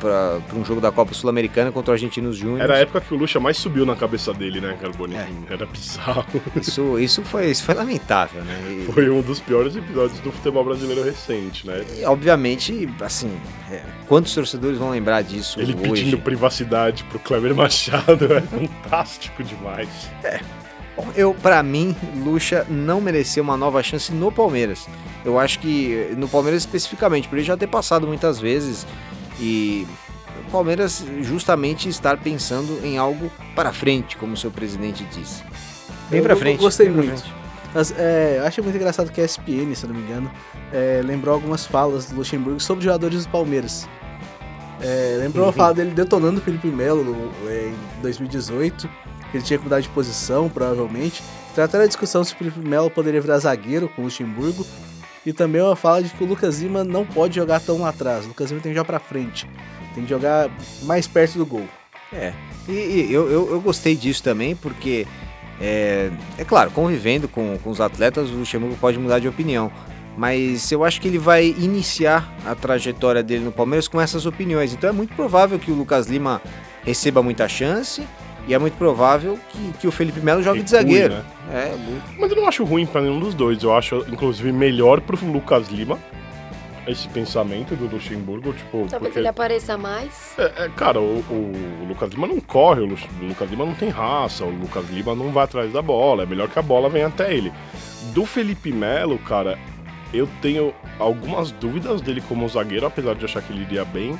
um 0.55 0.63
jogo 0.63 0.79
da 0.79 0.91
Copa 0.91 1.13
Sul-Americana 1.13 1.71
contra 1.71 1.91
o 1.91 1.93
Argentinos 1.93 2.37
Júnior. 2.37 2.61
Era 2.61 2.75
a 2.75 2.77
época 2.77 3.01
que 3.01 3.13
o 3.13 3.17
Luxa 3.17 3.39
mais 3.39 3.57
subiu 3.57 3.85
na 3.85 3.95
cabeça 3.95 4.33
dele, 4.33 4.61
né, 4.61 4.77
Carboni? 4.79 5.15
É. 5.15 5.27
Era 5.49 5.65
bizarro. 5.65 6.25
Isso, 6.55 6.99
isso, 6.99 7.21
foi, 7.23 7.49
isso 7.49 7.63
foi 7.63 7.75
lamentável, 7.75 8.43
né? 8.43 8.59
E, 8.69 8.91
Foi 8.91 9.09
um 9.09 9.21
dos 9.21 9.39
piores 9.39 9.75
episódios 9.75 10.19
do 10.19 10.31
futebol 10.31 10.63
brasileiro 10.63 11.03
recente, 11.03 11.65
né? 11.67 11.83
e, 11.97 12.05
obviamente, 12.05 12.89
assim, 13.01 13.31
é, 13.71 13.81
quantos 14.07 14.33
torcedores 14.33 14.77
vão 14.77 14.89
lembrar 14.89 15.21
disso 15.21 15.59
Ele 15.59 15.73
hoje? 15.73 15.83
pedindo 15.83 16.17
privacidade 16.17 17.03
pro 17.05 17.19
Cleber 17.19 17.55
Machado 17.55 18.31
é 18.33 18.41
fantástico 18.41 19.43
demais. 19.43 19.89
Bom, 20.21 20.62
Eu, 21.15 21.33
para 21.33 21.61
mim, 21.63 21.95
Lucha 22.23 22.65
não 22.69 23.01
mereceu 23.01 23.43
uma 23.43 23.57
nova 23.57 23.81
chance 23.81 24.11
no 24.11 24.31
Palmeiras. 24.31 24.87
Eu 25.25 25.39
acho 25.39 25.59
que 25.59 26.13
no 26.17 26.27
Palmeiras 26.27 26.63
especificamente, 26.63 27.27
por 27.27 27.37
ele 27.37 27.45
já 27.45 27.57
ter 27.57 27.67
passado 27.67 28.05
muitas 28.05 28.39
vezes 28.39 28.85
e 29.39 29.87
o 30.47 30.51
Palmeiras 30.51 31.03
justamente 31.21 31.89
estar 31.89 32.17
pensando 32.17 32.79
em 32.85 32.97
algo 32.97 33.31
para 33.55 33.73
frente, 33.73 34.17
como 34.17 34.33
o 34.33 34.37
seu 34.37 34.51
presidente 34.51 35.03
disse. 35.05 35.43
Bem 36.09 36.21
para 36.21 36.33
eu 36.33 36.37
frente. 36.37 36.59
gostei 36.59 36.89
muito. 36.89 37.21
frente. 37.21 37.33
Mas, 37.73 37.91
é, 37.97 38.35
eu 38.37 38.45
acho 38.45 38.61
muito 38.61 38.75
engraçado 38.75 39.11
que 39.11 39.19
a 39.19 39.25
ESPN, 39.25 39.73
se 39.73 39.85
eu 39.85 39.89
não 39.89 39.95
me 39.95 40.03
engano, 40.03 40.31
é, 40.71 41.01
lembrou 41.03 41.33
algumas 41.33 41.65
falas 41.65 42.05
do 42.05 42.17
Luxemburgo 42.17 42.59
sobre 42.59 42.83
jogadores 42.83 43.25
do 43.25 43.31
Palmeiras. 43.31 43.87
É, 44.79 45.17
lembrou 45.19 45.47
a 45.47 45.53
fala 45.53 45.73
dele 45.73 45.91
detonando 45.91 46.39
o 46.39 46.43
Felipe 46.43 46.67
Melo 46.67 47.31
é, 47.47 47.69
em 47.69 48.01
2018, 48.01 48.87
que 48.87 48.91
ele 49.37 49.43
tinha 49.43 49.57
que 49.57 49.63
mudar 49.63 49.79
de 49.79 49.89
posição, 49.89 50.49
provavelmente. 50.49 51.23
Trataram 51.55 51.83
a 51.83 51.87
discussão 51.87 52.23
se 52.23 52.33
o 52.33 52.37
Felipe 52.37 52.59
Melo 52.59 52.89
poderia 52.89 53.21
virar 53.21 53.37
zagueiro 53.37 53.87
com 53.89 54.01
o 54.01 54.05
Luxemburgo. 54.05 54.65
E 55.25 55.31
também 55.31 55.61
uma 55.61 55.75
fala 55.75 56.03
de 56.03 56.09
que 56.09 56.23
o 56.23 56.27
Lucas 56.27 56.59
Lima 56.59 56.83
não 56.83 57.05
pode 57.05 57.35
jogar 57.35 57.59
tão 57.61 57.81
lá 57.81 57.89
atrás. 57.89 58.25
O 58.25 58.29
Lucas 58.29 58.49
Lima 58.49 58.61
tem 58.61 58.71
que 58.71 58.77
jogar 58.77 58.85
pra 58.87 58.99
frente. 58.99 59.47
Tem 59.95 60.03
que 60.03 60.09
jogar 60.09 60.49
mais 60.83 61.07
perto 61.07 61.37
do 61.37 61.45
gol. 61.45 61.67
É, 62.11 62.33
e, 62.67 62.71
e 62.71 63.13
eu, 63.13 63.29
eu, 63.31 63.51
eu 63.51 63.61
gostei 63.61 63.95
disso 63.95 64.21
também, 64.21 64.55
porque, 64.55 65.07
é, 65.59 66.11
é 66.37 66.43
claro, 66.43 66.71
convivendo 66.71 67.27
com, 67.27 67.57
com 67.63 67.69
os 67.69 67.79
atletas, 67.79 68.29
o 68.29 68.35
Luxemburgo 68.35 68.75
pode 68.75 68.99
mudar 68.99 69.19
de 69.19 69.27
opinião. 69.27 69.71
Mas 70.17 70.71
eu 70.71 70.83
acho 70.83 71.01
que 71.01 71.07
ele 71.07 71.17
vai 71.17 71.45
iniciar 71.45 72.31
a 72.45 72.53
trajetória 72.53 73.23
dele 73.23 73.45
no 73.45 73.51
Palmeiras 73.51 73.87
com 73.87 73.99
essas 73.99 74.25
opiniões. 74.25 74.73
Então 74.73 74.89
é 74.89 74.93
muito 74.93 75.15
provável 75.15 75.57
que 75.57 75.71
o 75.71 75.75
Lucas 75.75 76.07
Lima 76.07 76.41
receba 76.83 77.23
muita 77.23 77.47
chance 77.47 78.03
E 78.47 78.53
é 78.53 78.59
muito 78.59 78.75
provável 78.77 79.39
que, 79.49 79.73
que 79.79 79.87
o 79.87 79.91
Felipe 79.91 80.19
Melo 80.19 80.43
jogue 80.43 80.61
de 80.61 80.69
zagueiro. 80.69 81.13
né? 81.13 81.23
É, 81.51 81.75
muito. 81.75 82.03
Mas 82.19 82.29
eu 82.31 82.37
não 82.37 82.47
acho 82.47 82.63
ruim 82.65 82.85
pra 82.85 83.01
nenhum 83.01 83.19
dos 83.19 83.33
dois. 83.33 83.63
Eu 83.63 83.75
acho, 83.75 84.05
inclusive, 84.09 84.51
melhor 84.51 84.99
pro 85.01 85.17
Lucas 85.25 85.69
Lima 85.69 85.97
esse 86.85 87.07
pensamento 87.07 87.75
do 87.75 87.87
Luxemburgo, 87.87 88.51
tipo. 88.53 88.85
Talvez 88.89 88.99
porque- 88.99 89.19
ele 89.19 89.27
apareça 89.27 89.77
mais. 89.77 90.33
É, 90.37 90.65
é, 90.65 90.69
cara, 90.75 90.99
o, 90.99 91.19
o 91.29 91.85
Lucas 91.87 92.09
Lima 92.11 92.27
não 92.27 92.39
corre, 92.41 92.81
o 92.81 92.85
Lucas 93.21 93.49
Lima 93.49 93.65
não 93.65 93.73
tem 93.73 93.89
raça, 93.89 94.43
o 94.43 94.49
Lucas 94.49 94.89
Lima 94.89 95.15
não 95.15 95.31
vai 95.31 95.45
atrás 95.45 95.71
da 95.71 95.81
bola, 95.81 96.23
é 96.23 96.25
melhor 96.25 96.49
que 96.49 96.59
a 96.59 96.61
bola 96.61 96.89
venha 96.89 97.07
até 97.07 97.33
ele. 97.33 97.53
Do 98.13 98.25
Felipe 98.25 98.73
Melo, 98.73 99.17
cara, 99.19 99.57
eu 100.13 100.27
tenho 100.41 100.73
algumas 100.99 101.51
dúvidas 101.51 102.01
dele 102.01 102.21
como 102.27 102.47
zagueiro, 102.49 102.85
apesar 102.85 103.15
de 103.15 103.23
achar 103.23 103.41
que 103.41 103.53
ele 103.53 103.61
iria 103.61 103.85
bem, 103.85 104.19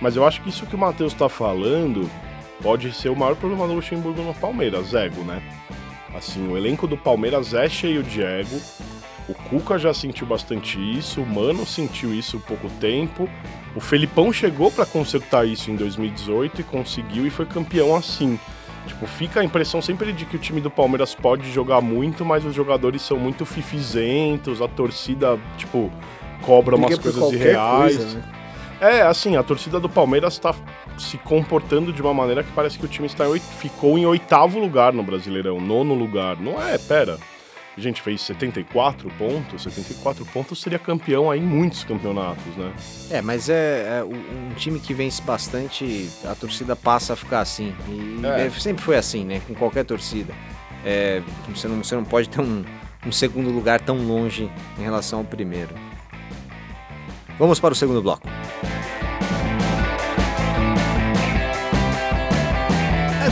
mas 0.00 0.16
eu 0.16 0.26
acho 0.26 0.42
que 0.42 0.48
isso 0.48 0.66
que 0.66 0.74
o 0.74 0.78
Matheus 0.78 1.14
tá 1.14 1.28
falando 1.28 2.10
pode 2.60 2.92
ser 2.92 3.08
o 3.08 3.16
maior 3.16 3.36
problema 3.36 3.66
do 3.66 3.74
Luxemburgo 3.74 4.22
no 4.22 4.34
Palmeiras, 4.34 4.94
ego, 4.94 5.22
né? 5.22 5.42
Assim, 6.14 6.46
o 6.48 6.56
elenco 6.56 6.86
do 6.86 6.96
Palmeiras 6.96 7.54
é 7.54 7.68
cheio 7.68 8.02
de 8.02 8.22
ego, 8.22 8.60
o 9.28 9.34
Cuca 9.34 9.78
já 9.78 9.94
sentiu 9.94 10.26
bastante 10.26 10.78
isso, 10.78 11.22
o 11.22 11.26
Mano 11.26 11.64
sentiu 11.64 12.12
isso 12.12 12.36
há 12.36 12.46
pouco 12.46 12.68
tempo. 12.80 13.28
O 13.74 13.80
Felipão 13.80 14.32
chegou 14.32 14.70
pra 14.70 14.84
consertar 14.84 15.46
isso 15.46 15.70
em 15.70 15.76
2018 15.76 16.60
e 16.60 16.64
conseguiu 16.64 17.26
e 17.26 17.30
foi 17.30 17.46
campeão 17.46 17.94
assim. 17.94 18.38
Tipo, 18.86 19.06
fica 19.06 19.40
a 19.40 19.44
impressão 19.44 19.80
sempre 19.80 20.12
de 20.12 20.24
que 20.24 20.34
o 20.34 20.38
time 20.38 20.60
do 20.60 20.70
Palmeiras 20.70 21.14
pode 21.14 21.50
jogar 21.52 21.80
muito, 21.80 22.24
mas 22.24 22.44
os 22.44 22.54
jogadores 22.54 23.00
são 23.00 23.16
muito 23.16 23.46
fifizentos, 23.46 24.60
a 24.60 24.66
torcida, 24.66 25.38
tipo, 25.56 25.90
cobra 26.42 26.74
umas 26.74 26.98
Briga 26.98 27.02
por 27.02 27.12
coisas 27.12 27.40
irreais. 27.40 27.96
coisa, 27.96 28.18
né? 28.18 28.41
É, 28.82 29.02
assim, 29.02 29.36
a 29.36 29.44
torcida 29.44 29.78
do 29.78 29.88
Palmeiras 29.88 30.38
tá 30.40 30.52
se 30.98 31.16
comportando 31.16 31.92
de 31.92 32.02
uma 32.02 32.12
maneira 32.12 32.42
que 32.42 32.50
parece 32.50 32.76
que 32.76 32.84
o 32.84 32.88
time 32.88 33.06
está 33.06 33.24
em 33.24 33.28
oit- 33.28 33.44
ficou 33.60 33.96
em 33.96 34.04
oitavo 34.04 34.58
lugar 34.58 34.92
no 34.92 35.04
Brasileirão, 35.04 35.60
nono 35.60 35.94
lugar. 35.94 36.36
Não 36.36 36.60
é, 36.60 36.76
pera. 36.78 37.16
A 37.78 37.80
gente 37.80 38.02
fez 38.02 38.20
74 38.22 39.08
pontos, 39.16 39.62
74 39.62 40.26
pontos 40.26 40.60
seria 40.60 40.78
campeão 40.80 41.30
aí 41.30 41.38
em 41.38 41.42
muitos 41.42 41.84
campeonatos, 41.84 42.54
né? 42.56 42.72
É, 43.08 43.22
mas 43.22 43.48
é, 43.48 44.00
é, 44.00 44.04
um 44.04 44.50
um 44.50 44.54
time 44.56 44.78
que 44.80 44.92
vence 44.92 45.22
bastante, 45.22 46.10
a 46.24 46.34
torcida 46.34 46.74
passa 46.76 47.12
a 47.12 47.16
ficar 47.16 47.40
assim. 47.40 47.72
E 47.88 48.20
É. 48.26 48.46
é, 48.46 48.50
sempre 48.50 48.82
foi 48.82 48.96
assim, 48.96 49.24
né? 49.24 49.40
Com 49.46 49.54
qualquer 49.54 49.84
torcida. 49.84 50.34
É, 50.84 51.22
você, 51.48 51.68
não, 51.68 51.76
você 51.82 51.94
não 51.94 52.04
pode 52.04 52.28
ter 52.28 52.40
um, 52.42 52.64
um 53.06 53.12
segundo 53.12 53.48
lugar 53.48 53.80
tão 53.80 53.96
longe 53.96 54.50
em 54.76 54.82
relação 54.82 55.20
ao 55.20 55.24
primeiro. 55.24 55.72
Vamos 57.38 57.58
para 57.58 57.72
o 57.72 57.76
segundo 57.76 58.02
bloco. 58.02 58.28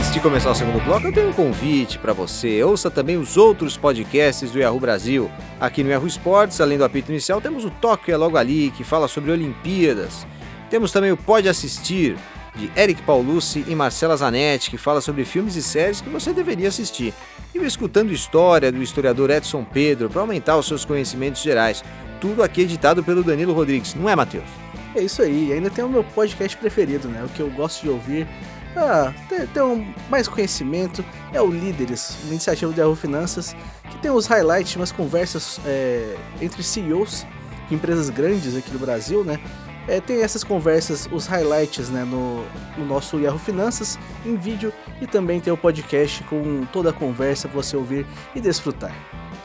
Antes 0.01 0.13
de 0.13 0.19
começar 0.19 0.49
o 0.49 0.55
segundo 0.55 0.83
bloco, 0.83 1.05
eu 1.05 1.13
tenho 1.13 1.29
um 1.29 1.33
convite 1.33 1.99
para 1.99 2.11
você. 2.11 2.63
Ouça 2.63 2.89
também 2.89 3.17
os 3.17 3.37
outros 3.37 3.77
podcasts 3.77 4.49
do 4.49 4.57
Yahoo 4.57 4.79
Brasil. 4.79 5.29
Aqui 5.59 5.83
no 5.83 5.91
Yahoo 5.91 6.07
Esportes, 6.07 6.59
além 6.59 6.75
do 6.75 6.83
apito 6.83 7.11
inicial, 7.11 7.39
temos 7.39 7.63
o 7.65 7.69
Tóquio 7.69 8.11
é 8.11 8.17
logo 8.17 8.35
ali, 8.35 8.71
que 8.71 8.83
fala 8.83 9.07
sobre 9.07 9.29
Olimpíadas. 9.29 10.25
Temos 10.71 10.91
também 10.91 11.11
o 11.11 11.17
Pode 11.17 11.47
Assistir, 11.47 12.17
de 12.55 12.71
Eric 12.75 13.03
Paulucci 13.03 13.63
e 13.67 13.75
Marcela 13.75 14.17
Zanetti, 14.17 14.71
que 14.71 14.77
fala 14.77 15.01
sobre 15.01 15.23
filmes 15.23 15.55
e 15.55 15.61
séries 15.61 16.01
que 16.01 16.09
você 16.09 16.33
deveria 16.33 16.69
assistir. 16.69 17.13
E 17.53 17.59
o 17.59 17.63
Escutando 17.63 18.11
História, 18.11 18.71
do 18.71 18.81
historiador 18.81 19.29
Edson 19.29 19.63
Pedro, 19.63 20.09
para 20.09 20.21
aumentar 20.21 20.57
os 20.57 20.65
seus 20.65 20.83
conhecimentos 20.83 21.43
gerais. 21.43 21.83
Tudo 22.19 22.41
aqui 22.41 22.61
editado 22.61 23.03
pelo 23.03 23.23
Danilo 23.23 23.53
Rodrigues, 23.53 23.93
não 23.93 24.09
é, 24.09 24.15
Matheus? 24.15 24.49
É 24.95 25.01
isso 25.03 25.21
aí, 25.21 25.49
e 25.49 25.53
ainda 25.53 25.69
tem 25.69 25.85
o 25.85 25.89
meu 25.89 26.03
podcast 26.03 26.57
preferido, 26.57 27.07
né? 27.07 27.23
O 27.23 27.29
que 27.29 27.39
eu 27.39 27.51
gosto 27.51 27.83
de 27.83 27.89
ouvir. 27.89 28.27
Ah, 28.75 29.13
ter, 29.27 29.47
ter 29.47 29.61
um, 29.61 29.93
mais 30.09 30.27
conhecimento 30.27 31.03
é 31.33 31.41
o 31.41 31.47
Líderes, 31.47 32.17
uma 32.23 32.31
iniciativa 32.31 32.71
do 32.71 32.79
Yahoo 32.79 32.95
Finanças, 32.95 33.55
que 33.89 33.97
tem 33.97 34.11
os 34.11 34.27
highlights, 34.27 34.75
umas 34.75 34.91
conversas 34.91 35.59
é, 35.65 36.15
entre 36.41 36.63
CEOs 36.63 37.25
de 37.67 37.75
empresas 37.75 38.09
grandes 38.09 38.55
aqui 38.55 38.71
do 38.71 38.79
Brasil, 38.79 39.23
né? 39.23 39.39
É, 39.87 39.99
tem 39.99 40.21
essas 40.21 40.43
conversas, 40.43 41.09
os 41.11 41.25
highlights, 41.25 41.89
né, 41.89 42.03
no, 42.03 42.45
no 42.77 42.85
nosso 42.85 43.19
Yahoo 43.19 43.39
Finanças, 43.39 43.97
em 44.25 44.35
vídeo, 44.35 44.71
e 45.01 45.07
também 45.07 45.39
tem 45.39 45.51
o 45.51 45.57
podcast 45.57 46.23
com 46.25 46.65
toda 46.71 46.91
a 46.91 46.93
conversa 46.93 47.47
para 47.47 47.61
você 47.61 47.75
ouvir 47.75 48.05
e 48.35 48.39
desfrutar. 48.39 48.95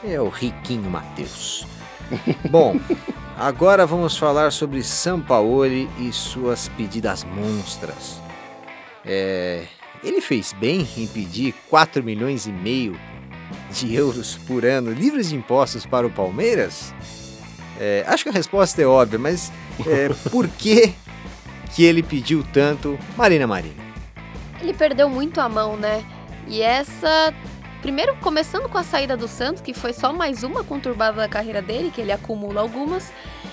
É 0.04 0.20
o 0.20 0.28
riquinho 0.28 0.90
Matheus. 0.90 1.66
Bom, 2.50 2.78
agora 3.36 3.86
vamos 3.86 4.16
falar 4.16 4.52
sobre 4.52 4.82
Sampaoli 4.82 5.88
e 5.98 6.12
suas 6.12 6.68
pedidas 6.68 7.24
monstras. 7.24 8.25
É, 9.06 9.66
ele 10.02 10.20
fez 10.20 10.52
bem 10.52 10.86
em 10.96 11.06
pedir 11.06 11.54
4 11.70 12.02
milhões 12.02 12.46
e 12.46 12.52
meio 12.52 12.98
de 13.70 13.94
euros 13.94 14.36
por 14.46 14.64
ano 14.64 14.92
livres 14.92 15.28
de 15.28 15.36
impostos 15.36 15.86
para 15.86 16.06
o 16.06 16.10
Palmeiras? 16.10 16.92
É, 17.78 18.04
acho 18.06 18.24
que 18.24 18.30
a 18.30 18.32
resposta 18.32 18.80
é 18.82 18.86
óbvia, 18.86 19.18
mas 19.18 19.52
é, 19.86 20.08
por 20.30 20.48
que, 20.48 20.94
que 21.74 21.84
ele 21.84 22.02
pediu 22.02 22.44
tanto 22.52 22.98
Marina 23.16 23.46
Marinho? 23.46 23.86
Ele 24.60 24.72
perdeu 24.72 25.08
muito 25.08 25.40
a 25.40 25.48
mão, 25.48 25.76
né? 25.76 26.04
E 26.48 26.62
essa. 26.62 27.32
Primeiro, 27.82 28.16
começando 28.16 28.68
com 28.68 28.78
a 28.78 28.82
saída 28.82 29.16
do 29.16 29.28
Santos, 29.28 29.60
que 29.60 29.72
foi 29.72 29.92
só 29.92 30.12
mais 30.12 30.42
uma 30.42 30.64
conturbada 30.64 31.18
da 31.18 31.28
carreira 31.28 31.62
dele, 31.62 31.92
que 31.94 32.00
ele 32.00 32.10
acumula 32.10 32.60
algumas. 32.60 33.12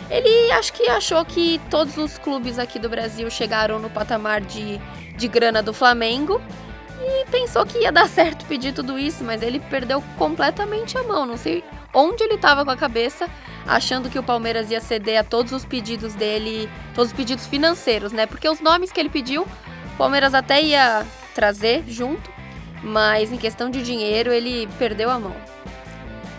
Ele 0.09 0.51
acho 0.51 0.73
que 0.73 0.87
achou 0.87 1.23
que 1.25 1.59
todos 1.69 1.97
os 1.97 2.17
clubes 2.17 2.57
aqui 2.57 2.79
do 2.79 2.89
Brasil 2.89 3.29
chegaram 3.29 3.79
no 3.79 3.89
patamar 3.89 4.41
de, 4.41 4.79
de 5.15 5.27
grana 5.27 5.61
do 5.61 5.73
Flamengo 5.73 6.41
e 7.01 7.25
pensou 7.29 7.65
que 7.65 7.79
ia 7.79 7.91
dar 7.91 8.07
certo 8.07 8.45
pedir 8.45 8.73
tudo 8.73 8.97
isso, 8.97 9.23
mas 9.23 9.41
ele 9.41 9.59
perdeu 9.59 10.01
completamente 10.17 10.97
a 10.97 11.03
mão. 11.03 11.25
Não 11.25 11.37
sei 11.37 11.63
onde 11.93 12.23
ele 12.23 12.35
estava 12.35 12.65
com 12.65 12.71
a 12.71 12.77
cabeça, 12.77 13.27
achando 13.67 14.09
que 14.09 14.17
o 14.17 14.23
Palmeiras 14.23 14.71
ia 14.71 14.81
ceder 14.81 15.19
a 15.19 15.23
todos 15.23 15.51
os 15.51 15.63
pedidos 15.63 16.15
dele, 16.15 16.69
todos 16.95 17.11
os 17.11 17.17
pedidos 17.17 17.45
financeiros, 17.45 18.11
né? 18.11 18.25
Porque 18.25 18.49
os 18.49 18.59
nomes 18.59 18.91
que 18.91 18.99
ele 18.99 19.09
pediu, 19.09 19.43
o 19.43 19.97
Palmeiras 19.97 20.33
até 20.33 20.61
ia 20.61 21.05
trazer 21.35 21.83
junto, 21.87 22.31
mas 22.81 23.31
em 23.31 23.37
questão 23.37 23.69
de 23.69 23.83
dinheiro 23.83 24.31
ele 24.31 24.67
perdeu 24.79 25.09
a 25.09 25.19
mão. 25.19 25.35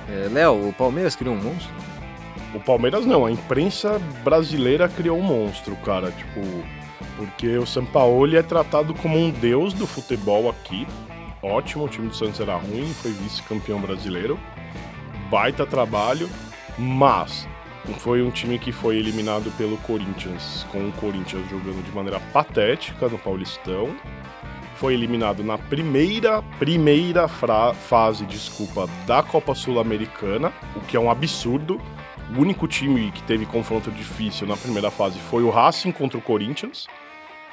É, 0.08 0.28
Léo, 0.30 0.68
o 0.68 0.72
Palmeiras 0.72 1.14
criou 1.14 1.34
um 1.34 1.40
monstro? 1.40 1.72
O 2.54 2.60
Palmeiras 2.60 3.04
não, 3.04 3.26
a 3.26 3.30
imprensa 3.30 3.98
brasileira 4.22 4.88
criou 4.88 5.18
um 5.18 5.22
monstro, 5.22 5.74
cara, 5.76 6.10
tipo, 6.10 6.40
porque 7.16 7.57
o 7.59 7.66
Sampaoli 7.66 8.37
é 8.37 8.42
tratado 8.42 8.94
como 8.94 9.18
um 9.18 9.30
deus 9.30 9.72
do 9.72 9.87
futebol 9.87 10.48
aqui. 10.48 10.87
Ótimo, 11.42 11.85
o 11.85 11.88
time 11.88 12.09
do 12.09 12.14
Santos 12.14 12.40
era 12.40 12.57
ruim, 12.57 12.92
foi 12.94 13.12
vice-campeão 13.12 13.80
brasileiro. 13.80 14.38
Baita 15.30 15.66
trabalho, 15.66 16.28
mas 16.78 17.46
foi 17.98 18.22
um 18.22 18.30
time 18.30 18.59
que 18.59 18.72
foi 18.72 18.96
eliminado 18.96 19.50
pelo 19.57 19.76
Corinthians, 19.78 20.66
com 20.72 20.88
o 20.88 20.92
Corinthians 20.92 21.48
jogando 21.50 21.85
de 21.85 21.92
maneira 21.92 22.18
patética 22.33 23.09
no 23.09 23.18
Paulistão. 23.18 23.94
Foi 24.76 24.94
eliminado 24.94 25.44
na 25.44 25.57
primeira, 25.57 26.42
primeira 26.59 27.28
fase, 27.28 28.26
desculpa, 28.26 28.88
da 29.07 29.22
Copa 29.22 29.54
Sul-Americana, 29.54 30.52
o 30.74 30.80
que 30.80 30.96
é 30.96 31.00
um 31.00 31.11
absurdo. 31.11 31.80
O 32.30 32.40
único 32.40 32.66
time 32.66 33.10
que 33.12 33.22
teve 33.22 33.44
confronto 33.46 33.90
difícil 33.90 34.46
na 34.46 34.56
primeira 34.56 34.90
fase 34.90 35.18
foi 35.18 35.42
o 35.42 35.50
Racing 35.50 35.92
contra 35.92 36.18
o 36.18 36.22
Corinthians. 36.22 36.87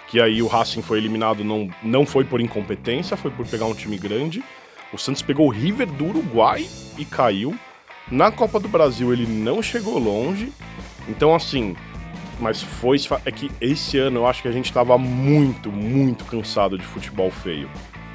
Que 0.07 0.19
aí 0.19 0.41
o 0.41 0.47
Racing 0.47 0.81
foi 0.81 0.97
eliminado, 0.97 1.43
não, 1.43 1.69
não 1.81 2.05
foi 2.05 2.23
por 2.23 2.41
incompetência, 2.41 3.15
foi 3.15 3.31
por 3.31 3.45
pegar 3.47 3.65
um 3.65 3.73
time 3.73 3.97
grande. 3.97 4.43
O 4.93 4.97
Santos 4.97 5.21
pegou 5.21 5.47
o 5.47 5.51
River 5.51 5.87
do 5.87 6.05
Uruguai 6.05 6.67
e 6.97 7.05
caiu. 7.05 7.55
Na 8.09 8.31
Copa 8.31 8.59
do 8.59 8.67
Brasil 8.67 9.13
ele 9.13 9.25
não 9.25 9.61
chegou 9.61 9.97
longe. 9.97 10.51
Então, 11.07 11.33
assim, 11.33 11.75
mas 12.39 12.61
foi. 12.61 12.97
É 13.25 13.31
que 13.31 13.49
esse 13.61 13.97
ano 13.97 14.19
eu 14.19 14.27
acho 14.27 14.41
que 14.41 14.47
a 14.47 14.51
gente 14.51 14.73
tava 14.73 14.97
muito, 14.97 15.71
muito 15.71 16.25
cansado 16.25 16.77
de 16.77 16.85
futebol 16.85 17.29
feio. 17.29 17.69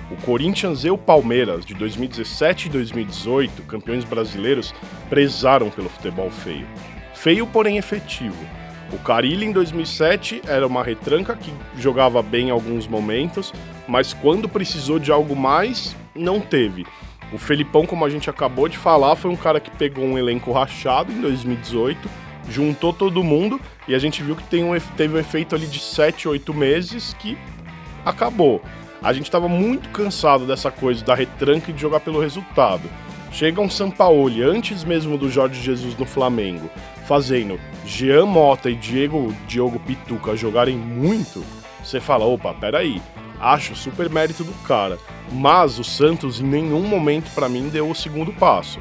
O 0.09 0.16
Corinthians 0.23 0.85
e 0.85 0.90
o 0.90 0.97
Palmeiras, 0.97 1.64
de 1.64 1.75
2017 1.75 2.66
e 2.66 2.71
2018, 2.71 3.62
campeões 3.62 4.05
brasileiros, 4.05 4.73
prezaram 5.09 5.69
pelo 5.69 5.88
futebol 5.88 6.31
feio. 6.31 6.66
Feio, 7.12 7.45
porém 7.45 7.77
efetivo. 7.77 8.37
O 8.92 8.99
Carilli, 8.99 9.47
em 9.47 9.51
2007, 9.51 10.42
era 10.47 10.64
uma 10.64 10.85
retranca 10.85 11.35
que 11.35 11.53
jogava 11.77 12.23
bem 12.23 12.49
em 12.49 12.51
alguns 12.51 12.87
momentos, 12.87 13.53
mas 13.88 14.12
quando 14.12 14.49
precisou 14.49 15.01
de 15.01 15.11
algo 15.11 15.35
mais, 15.35 15.97
não 16.14 16.40
teve. 16.40 16.87
O 17.33 17.38
Felipão, 17.38 17.85
como 17.85 18.05
a 18.05 18.09
gente 18.09 18.31
acabou 18.31 18.69
de 18.69 18.79
falar, 18.79 19.16
foi 19.16 19.29
um 19.33 19.37
cara 19.37 19.59
que 19.59 19.73
pegou 19.73 20.05
um 20.05 20.16
elenco 20.16 20.53
rachado 20.53 21.11
em 21.11 21.21
2018, 21.21 22.09
juntou 22.49 22.92
todo 22.92 23.25
mundo 23.25 23.61
e 23.88 23.95
a 23.97 23.99
gente 23.99 24.23
viu 24.23 24.37
que 24.37 24.45
tem 24.45 24.62
um, 24.62 24.79
teve 24.97 25.16
um 25.16 25.19
efeito 25.19 25.57
ali 25.57 25.66
de 25.66 25.81
7, 25.81 26.29
8 26.29 26.55
meses 26.55 27.12
que 27.19 27.37
acabou. 28.05 28.62
A 29.07 29.12
gente 29.12 29.27
estava 29.27 29.47
muito 29.47 29.88
cansado 29.90 30.45
dessa 30.45 30.69
coisa 30.69 31.05
da 31.05 31.14
retranca 31.14 31.71
e 31.71 31.73
de 31.73 31.81
jogar 31.81 32.01
pelo 32.01 32.21
resultado. 32.21 32.90
Chega 33.31 33.61
um 33.61 33.71
Sampaoli, 33.71 34.42
antes 34.42 34.83
mesmo 34.83 35.16
do 35.16 35.31
Jorge 35.31 35.62
Jesus 35.62 35.97
no 35.97 36.05
Flamengo, 36.05 36.69
fazendo 37.07 37.57
Jean 37.85 38.27
Mota 38.27 38.69
e 38.69 38.75
Diego, 38.75 39.33
Diogo 39.47 39.79
Pituca 39.79 40.35
jogarem 40.35 40.77
muito, 40.77 41.45
você 41.85 42.01
fala, 42.01 42.25
opa, 42.25 42.53
peraí. 42.53 43.01
Acho 43.38 43.77
super 43.77 44.11
mérito 44.11 44.42
do 44.42 44.53
cara. 44.66 44.99
Mas 45.31 45.79
o 45.79 45.85
Santos 45.85 46.40
em 46.40 46.45
nenhum 46.45 46.83
momento 46.83 47.33
para 47.33 47.49
mim 47.49 47.69
deu 47.69 47.88
o 47.88 47.95
segundo 47.95 48.33
passo. 48.33 48.81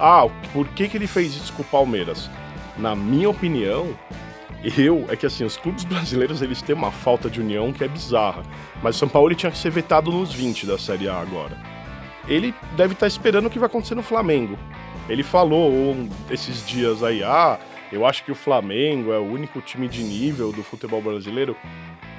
Ah, 0.00 0.26
por 0.54 0.66
que, 0.68 0.88
que 0.88 0.96
ele 0.96 1.06
fez 1.06 1.36
isso 1.36 1.52
com 1.52 1.60
o 1.60 1.66
Palmeiras? 1.66 2.30
Na 2.78 2.96
minha 2.96 3.28
opinião, 3.28 3.94
eu 4.76 5.06
é 5.08 5.16
que 5.16 5.26
assim, 5.26 5.44
os 5.44 5.56
clubes 5.56 5.84
brasileiros 5.84 6.42
eles 6.42 6.62
têm 6.62 6.74
uma 6.74 6.90
falta 6.90 7.28
de 7.30 7.40
união 7.40 7.72
que 7.72 7.84
é 7.84 7.88
bizarra. 7.88 8.42
Mas 8.82 8.96
o 8.96 8.98
São 8.98 9.08
Paulo 9.08 9.34
tinha 9.34 9.52
que 9.52 9.58
ser 9.58 9.70
vetado 9.70 10.10
nos 10.10 10.32
20 10.32 10.66
da 10.66 10.78
Série 10.78 11.08
A 11.08 11.20
agora. 11.20 11.56
Ele 12.26 12.54
deve 12.76 12.94
estar 12.94 13.00
tá 13.00 13.06
esperando 13.06 13.46
o 13.46 13.50
que 13.50 13.58
vai 13.58 13.66
acontecer 13.66 13.94
no 13.94 14.02
Flamengo. 14.02 14.58
Ele 15.08 15.22
falou 15.22 15.94
esses 16.30 16.66
dias 16.66 17.02
aí, 17.02 17.22
ah, 17.22 17.58
eu 17.92 18.04
acho 18.04 18.24
que 18.24 18.32
o 18.32 18.34
Flamengo 18.34 19.12
é 19.12 19.18
o 19.18 19.22
único 19.22 19.60
time 19.60 19.86
de 19.86 20.02
nível 20.02 20.50
do 20.50 20.62
futebol 20.62 21.00
brasileiro. 21.00 21.56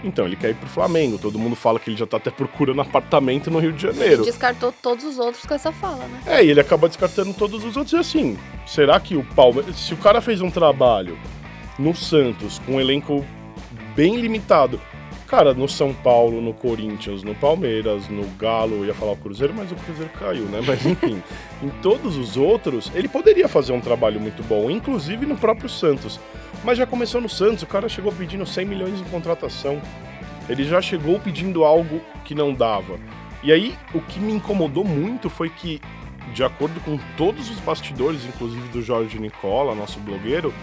Então, 0.03 0.25
ele 0.25 0.35
quer 0.35 0.51
ir 0.51 0.53
pro 0.53 0.69
Flamengo. 0.69 1.17
Todo 1.17 1.39
mundo 1.39 1.55
fala 1.55 1.79
que 1.79 1.89
ele 1.89 1.97
já 1.97 2.05
tá 2.05 2.17
até 2.17 2.29
procurando 2.29 2.79
apartamento 2.79 3.49
no 3.49 3.59
Rio 3.59 3.73
de 3.73 3.81
Janeiro. 3.81 4.21
Ele 4.21 4.31
descartou 4.31 4.71
todos 4.71 5.03
os 5.03 5.17
outros 5.17 5.45
com 5.45 5.53
essa 5.53 5.71
fala, 5.71 6.05
né? 6.07 6.21
É, 6.25 6.45
e 6.45 6.51
ele 6.51 6.61
acaba 6.61 6.87
descartando 6.87 7.33
todos 7.33 7.65
os 7.65 7.75
outros. 7.75 7.93
E 7.93 7.97
assim, 7.97 8.37
será 8.65 8.99
que 8.99 9.17
o 9.17 9.23
Palmeiras. 9.23 9.75
Se 9.75 9.93
o 9.93 9.97
cara 9.97 10.21
fez 10.21 10.39
um 10.39 10.51
trabalho 10.51 11.17
no 11.77 11.95
Santos 11.95 12.59
com 12.59 12.73
um 12.73 12.81
elenco 12.81 13.25
bem 13.95 14.17
limitado, 14.17 14.79
Cara, 15.27 15.53
no 15.53 15.67
São 15.67 15.93
Paulo, 15.93 16.39
no 16.39 16.53
Corinthians, 16.53 17.21
no 17.21 17.35
Palmeiras, 17.35 18.07
no 18.07 18.25
Galo, 18.37 18.77
eu 18.77 18.85
ia 18.85 18.93
falar 18.93 19.11
o 19.11 19.17
Cruzeiro, 19.17 19.53
mas 19.53 19.69
o 19.69 19.75
Cruzeiro 19.75 20.09
caiu, 20.17 20.45
né? 20.45 20.61
Mas 20.65 20.85
enfim, 20.85 21.21
em 21.61 21.67
todos 21.81 22.15
os 22.15 22.37
outros, 22.37 22.89
ele 22.95 23.09
poderia 23.09 23.49
fazer 23.49 23.73
um 23.73 23.81
trabalho 23.81 24.21
muito 24.21 24.41
bom, 24.43 24.71
inclusive 24.71 25.25
no 25.25 25.35
próprio 25.35 25.67
Santos. 25.67 26.17
Mas 26.63 26.77
já 26.77 26.87
começou 26.87 27.19
no 27.19 27.27
Santos, 27.27 27.63
o 27.63 27.67
cara 27.67 27.89
chegou 27.89 28.09
pedindo 28.13 28.45
100 28.45 28.65
milhões 28.65 29.01
em 29.01 29.03
contratação. 29.03 29.81
Ele 30.47 30.63
já 30.63 30.81
chegou 30.81 31.19
pedindo 31.19 31.65
algo 31.65 31.99
que 32.23 32.33
não 32.33 32.53
dava. 32.53 32.97
E 33.43 33.51
aí, 33.51 33.75
o 33.93 33.99
que 33.99 34.21
me 34.21 34.31
incomodou 34.31 34.85
muito 34.85 35.29
foi 35.29 35.49
que, 35.49 35.81
de 36.33 36.41
acordo 36.41 36.79
com 36.79 36.97
todos 37.17 37.49
os 37.49 37.59
bastidores, 37.59 38.23
inclusive 38.23 38.65
do 38.69 38.81
Jorge 38.81 39.19
Nicola, 39.19 39.75
nosso 39.75 39.99
blogueiro, 39.99 40.53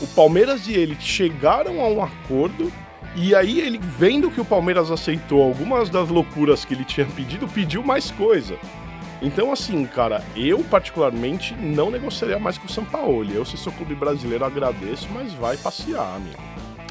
o 0.00 0.06
Palmeiras 0.08 0.66
e 0.66 0.72
ele 0.72 0.96
chegaram 1.00 1.80
a 1.80 1.88
um 1.88 2.02
acordo 2.02 2.72
e 3.16 3.34
aí 3.34 3.60
ele, 3.60 3.78
vendo 3.78 4.30
que 4.30 4.40
o 4.40 4.44
Palmeiras 4.44 4.90
aceitou 4.90 5.42
algumas 5.42 5.88
das 5.88 6.08
loucuras 6.08 6.64
que 6.64 6.74
ele 6.74 6.84
tinha 6.84 7.06
pedido, 7.06 7.46
pediu 7.46 7.82
mais 7.82 8.10
coisa. 8.10 8.58
Então, 9.22 9.52
assim, 9.52 9.86
cara, 9.86 10.22
eu 10.34 10.58
particularmente 10.64 11.54
não 11.54 11.90
negociaria 11.90 12.38
mais 12.38 12.58
com 12.58 12.66
o 12.66 12.70
São 12.70 12.84
Paulo. 12.84 13.30
Eu, 13.32 13.44
se 13.44 13.56
sou 13.56 13.72
clube 13.72 13.94
brasileiro, 13.94 14.44
agradeço, 14.44 15.08
mas 15.14 15.32
vai 15.32 15.56
passear, 15.56 16.16
amigo. 16.16 16.42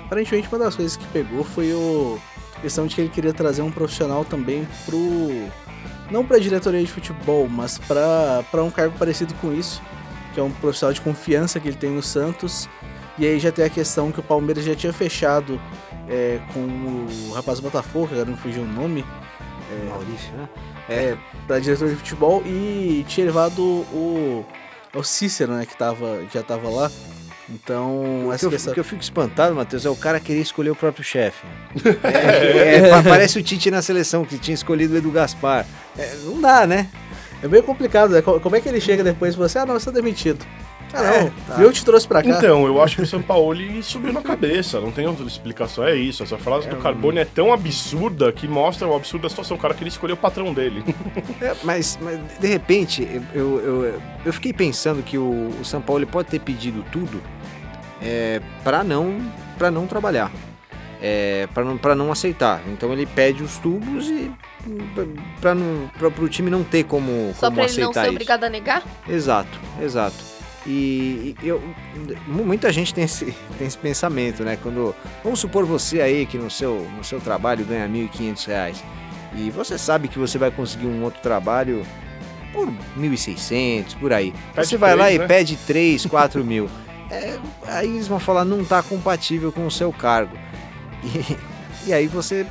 Aparentemente, 0.06 0.48
uma 0.48 0.60
das 0.60 0.76
coisas 0.76 0.96
que 0.96 1.06
pegou 1.08 1.44
foi 1.44 1.74
o 1.74 2.20
a 2.56 2.62
questão 2.62 2.88
de 2.88 2.96
que 2.96 3.02
ele 3.02 3.10
queria 3.10 3.34
trazer 3.34 3.62
um 3.62 3.72
profissional 3.72 4.24
também 4.24 4.66
pro. 4.86 5.50
Não 6.10 6.26
pra 6.26 6.38
diretoria 6.38 6.82
de 6.82 6.92
futebol, 6.92 7.48
mas 7.50 7.78
para 7.78 8.64
um 8.64 8.70
cargo 8.70 8.98
parecido 8.98 9.34
com 9.36 9.52
isso, 9.52 9.82
que 10.34 10.40
é 10.40 10.44
um 10.44 10.52
profissional 10.52 10.94
de 10.94 11.02
confiança 11.02 11.60
que 11.60 11.68
ele 11.68 11.78
tem 11.78 11.90
no 11.90 12.04
Santos. 12.04 12.70
E 13.18 13.26
aí 13.26 13.40
já 13.40 13.52
tem 13.52 13.66
a 13.66 13.70
questão 13.70 14.12
que 14.12 14.20
o 14.20 14.24
Palmeiras 14.24 14.66
já 14.66 14.76
tinha 14.76 14.92
fechado 14.92 15.60
é, 16.10 16.40
com 16.54 16.60
o 16.60 17.34
rapaz 17.34 17.60
do 17.60 17.64
Botafogo, 17.64 18.10
agora 18.12 18.26
não 18.26 18.38
fugiu 18.38 18.64
o 18.64 18.68
nome. 18.68 19.06
É, 19.72 19.90
Maurício, 19.90 20.34
né? 20.34 20.50
É, 20.90 21.18
pra 21.48 21.60
diretor 21.60 21.90
de 21.90 21.96
futebol 21.96 22.44
e 22.46 23.06
tinha 23.08 23.26
levado 23.26 23.62
o, 23.62 24.46
o 24.94 25.04
Cícero, 25.04 25.54
né, 25.54 25.66
que, 25.66 25.78
tava, 25.78 26.24
que 26.28 26.34
já 26.34 26.44
tava 26.44 26.70
lá. 26.70 26.92
Então, 27.50 28.30
o 28.30 28.38
que, 28.38 28.46
eu, 28.46 28.50
o 28.50 28.74
que 28.74 28.80
eu 28.80 28.84
fico 28.84 29.02
espantado, 29.02 29.54
Matheus, 29.54 29.86
é 29.86 29.90
o 29.90 29.96
cara 29.96 30.20
querer 30.20 30.40
escolher 30.40 30.72
o 30.72 30.76
próprio 30.76 31.04
chefe. 31.04 31.46
É, 32.04 32.90
é, 32.90 33.04
parece 33.04 33.38
o 33.38 33.44
Tite 33.44 33.70
na 33.70 33.82
seleção, 33.82 34.26
que 34.26 34.38
tinha 34.38 34.56
escolhido 34.56 34.94
o 34.94 34.98
Edu 34.98 35.12
Gaspar. 35.12 35.66
É, 35.98 36.16
não 36.24 36.40
dá, 36.40 36.66
né? 36.66 36.90
É 37.42 37.48
meio 37.48 37.64
complicado, 37.64 38.12
né? 38.12 38.22
Como 38.22 38.56
é 38.56 38.62
que 38.62 38.70
ele 38.70 38.80
chega 38.80 39.04
depois 39.04 39.34
e 39.34 39.38
você, 39.38 39.60
ah, 39.60 39.66
não, 39.66 39.74
você 39.74 39.86
tá 39.86 39.92
demitido. 39.92 40.46
Ah, 40.94 41.02
não. 41.02 41.10
É, 41.10 41.32
tá. 41.48 41.62
Eu 41.62 41.74
te 41.74 41.84
trouxe 41.84 42.08
pra 42.08 42.22
cá. 42.22 42.30
Então, 42.30 42.66
eu 42.66 42.82
acho 42.82 42.96
que 42.96 43.02
o 43.02 43.08
Sampaoli 43.08 43.82
subiu 43.82 44.14
na 44.14 44.22
cabeça. 44.22 44.80
Não 44.80 44.92
tem 44.92 45.08
outra 45.08 45.26
explicação. 45.26 45.84
É 45.84 45.96
isso. 45.96 46.24
Essa 46.24 46.38
frase 46.38 46.68
é, 46.68 46.70
do 46.70 46.78
Carbone 46.78 47.20
é 47.20 47.26
tão 47.26 47.52
absurda 47.52 48.32
que 48.32 48.48
mostra 48.48 48.88
o 48.88 48.96
absurdo 48.96 49.24
da 49.24 49.30
situação. 49.30 49.58
O 49.58 49.60
cara 49.60 49.74
queria 49.74 49.90
escolher 49.90 50.14
o 50.14 50.18
patrão 50.18 50.54
dele. 50.54 50.84
É, 51.42 51.56
mas, 51.64 51.98
mas, 52.02 52.20
de 52.40 52.48
repente, 52.48 53.22
eu, 53.34 53.60
eu, 53.60 54.02
eu 54.26 54.34
fiquei 54.34 54.54
pensando 54.54 55.02
que 55.02 55.18
o, 55.18 55.50
o 55.60 55.66
São 55.66 55.82
Paulo 55.82 56.06
pode 56.06 56.30
ter 56.30 56.40
pedido 56.40 56.86
tudo 56.92 57.22
é, 58.02 58.42
para 58.64 58.84
não, 58.84 59.20
pra 59.58 59.72
não 59.72 59.88
trabalhar. 59.88 60.32
É, 61.02 61.48
para 61.54 61.66
não, 61.66 61.78
pra 61.78 61.96
não 61.96 62.12
aceitar. 62.12 62.62
Então 62.68 62.94
ele 62.94 63.06
pede 63.06 63.44
os 63.44 63.58
tubos 63.58 64.08
e 64.08 64.32
para 65.42 65.54
o 66.22 66.30
time 66.30 66.50
não 66.50 66.64
ter 66.64 66.86
como, 66.86 67.34
Só 67.38 67.48
como 67.48 67.62
aceitar 67.62 67.66
isso. 67.66 67.66
Só 67.66 67.66
para 67.66 67.66
ele 67.66 67.84
não 67.84 67.94
ser 67.94 68.10
obrigado 68.10 68.44
a 68.46 68.50
negar? 68.50 68.84
Exato, 69.10 69.60
exato. 69.82 70.33
E, 70.66 71.36
eu, 71.44 71.62
muita 72.26 72.72
gente 72.72 72.94
tem 72.94 73.04
esse, 73.04 73.36
tem 73.58 73.68
esse 73.68 73.78
pensamento, 73.78 74.44
né? 74.44 74.58
Quando 74.62 74.96
vamos 75.24 75.40
supor 75.40 75.66
você 75.66 76.02
aí 76.02 76.26
que 76.26 76.38
no 76.38 76.50
seu, 76.50 76.88
no 76.96 77.04
seu 77.04 77.20
trabalho 77.20 77.66
ganha 77.66 77.86
R$ 77.86 78.10
1.500 78.14 78.76
e 79.36 79.50
você 79.50 79.78
sabe 79.78 80.08
que 80.08 80.18
você 80.18 80.38
vai 80.38 80.52
conseguir 80.52 80.88
um 80.88 81.04
outro 81.04 81.22
trabalho 81.22 81.86
por 82.54 82.68
1.600, 82.98 83.98
por 84.00 84.14
aí. 84.14 84.34
Pede 84.54 84.68
você 84.68 84.78
vai 84.78 84.94
3, 84.94 85.00
lá 85.00 85.18
né? 85.18 85.26
e 85.26 85.28
pede 85.28 85.58
3, 85.58 86.06
4 86.06 86.44
mil. 86.46 86.70
É, 87.10 87.38
aí 87.68 87.90
eles 87.90 88.08
vão 88.08 88.20
falar 88.20 88.46
não 88.46 88.62
está 88.62 88.82
compatível 88.82 89.52
com 89.52 89.66
o 89.66 89.72
seu 89.72 89.92
cargo. 89.92 90.38
E, 91.04 91.38
e 91.90 91.94
aí 91.94 92.08
você, 92.08 92.46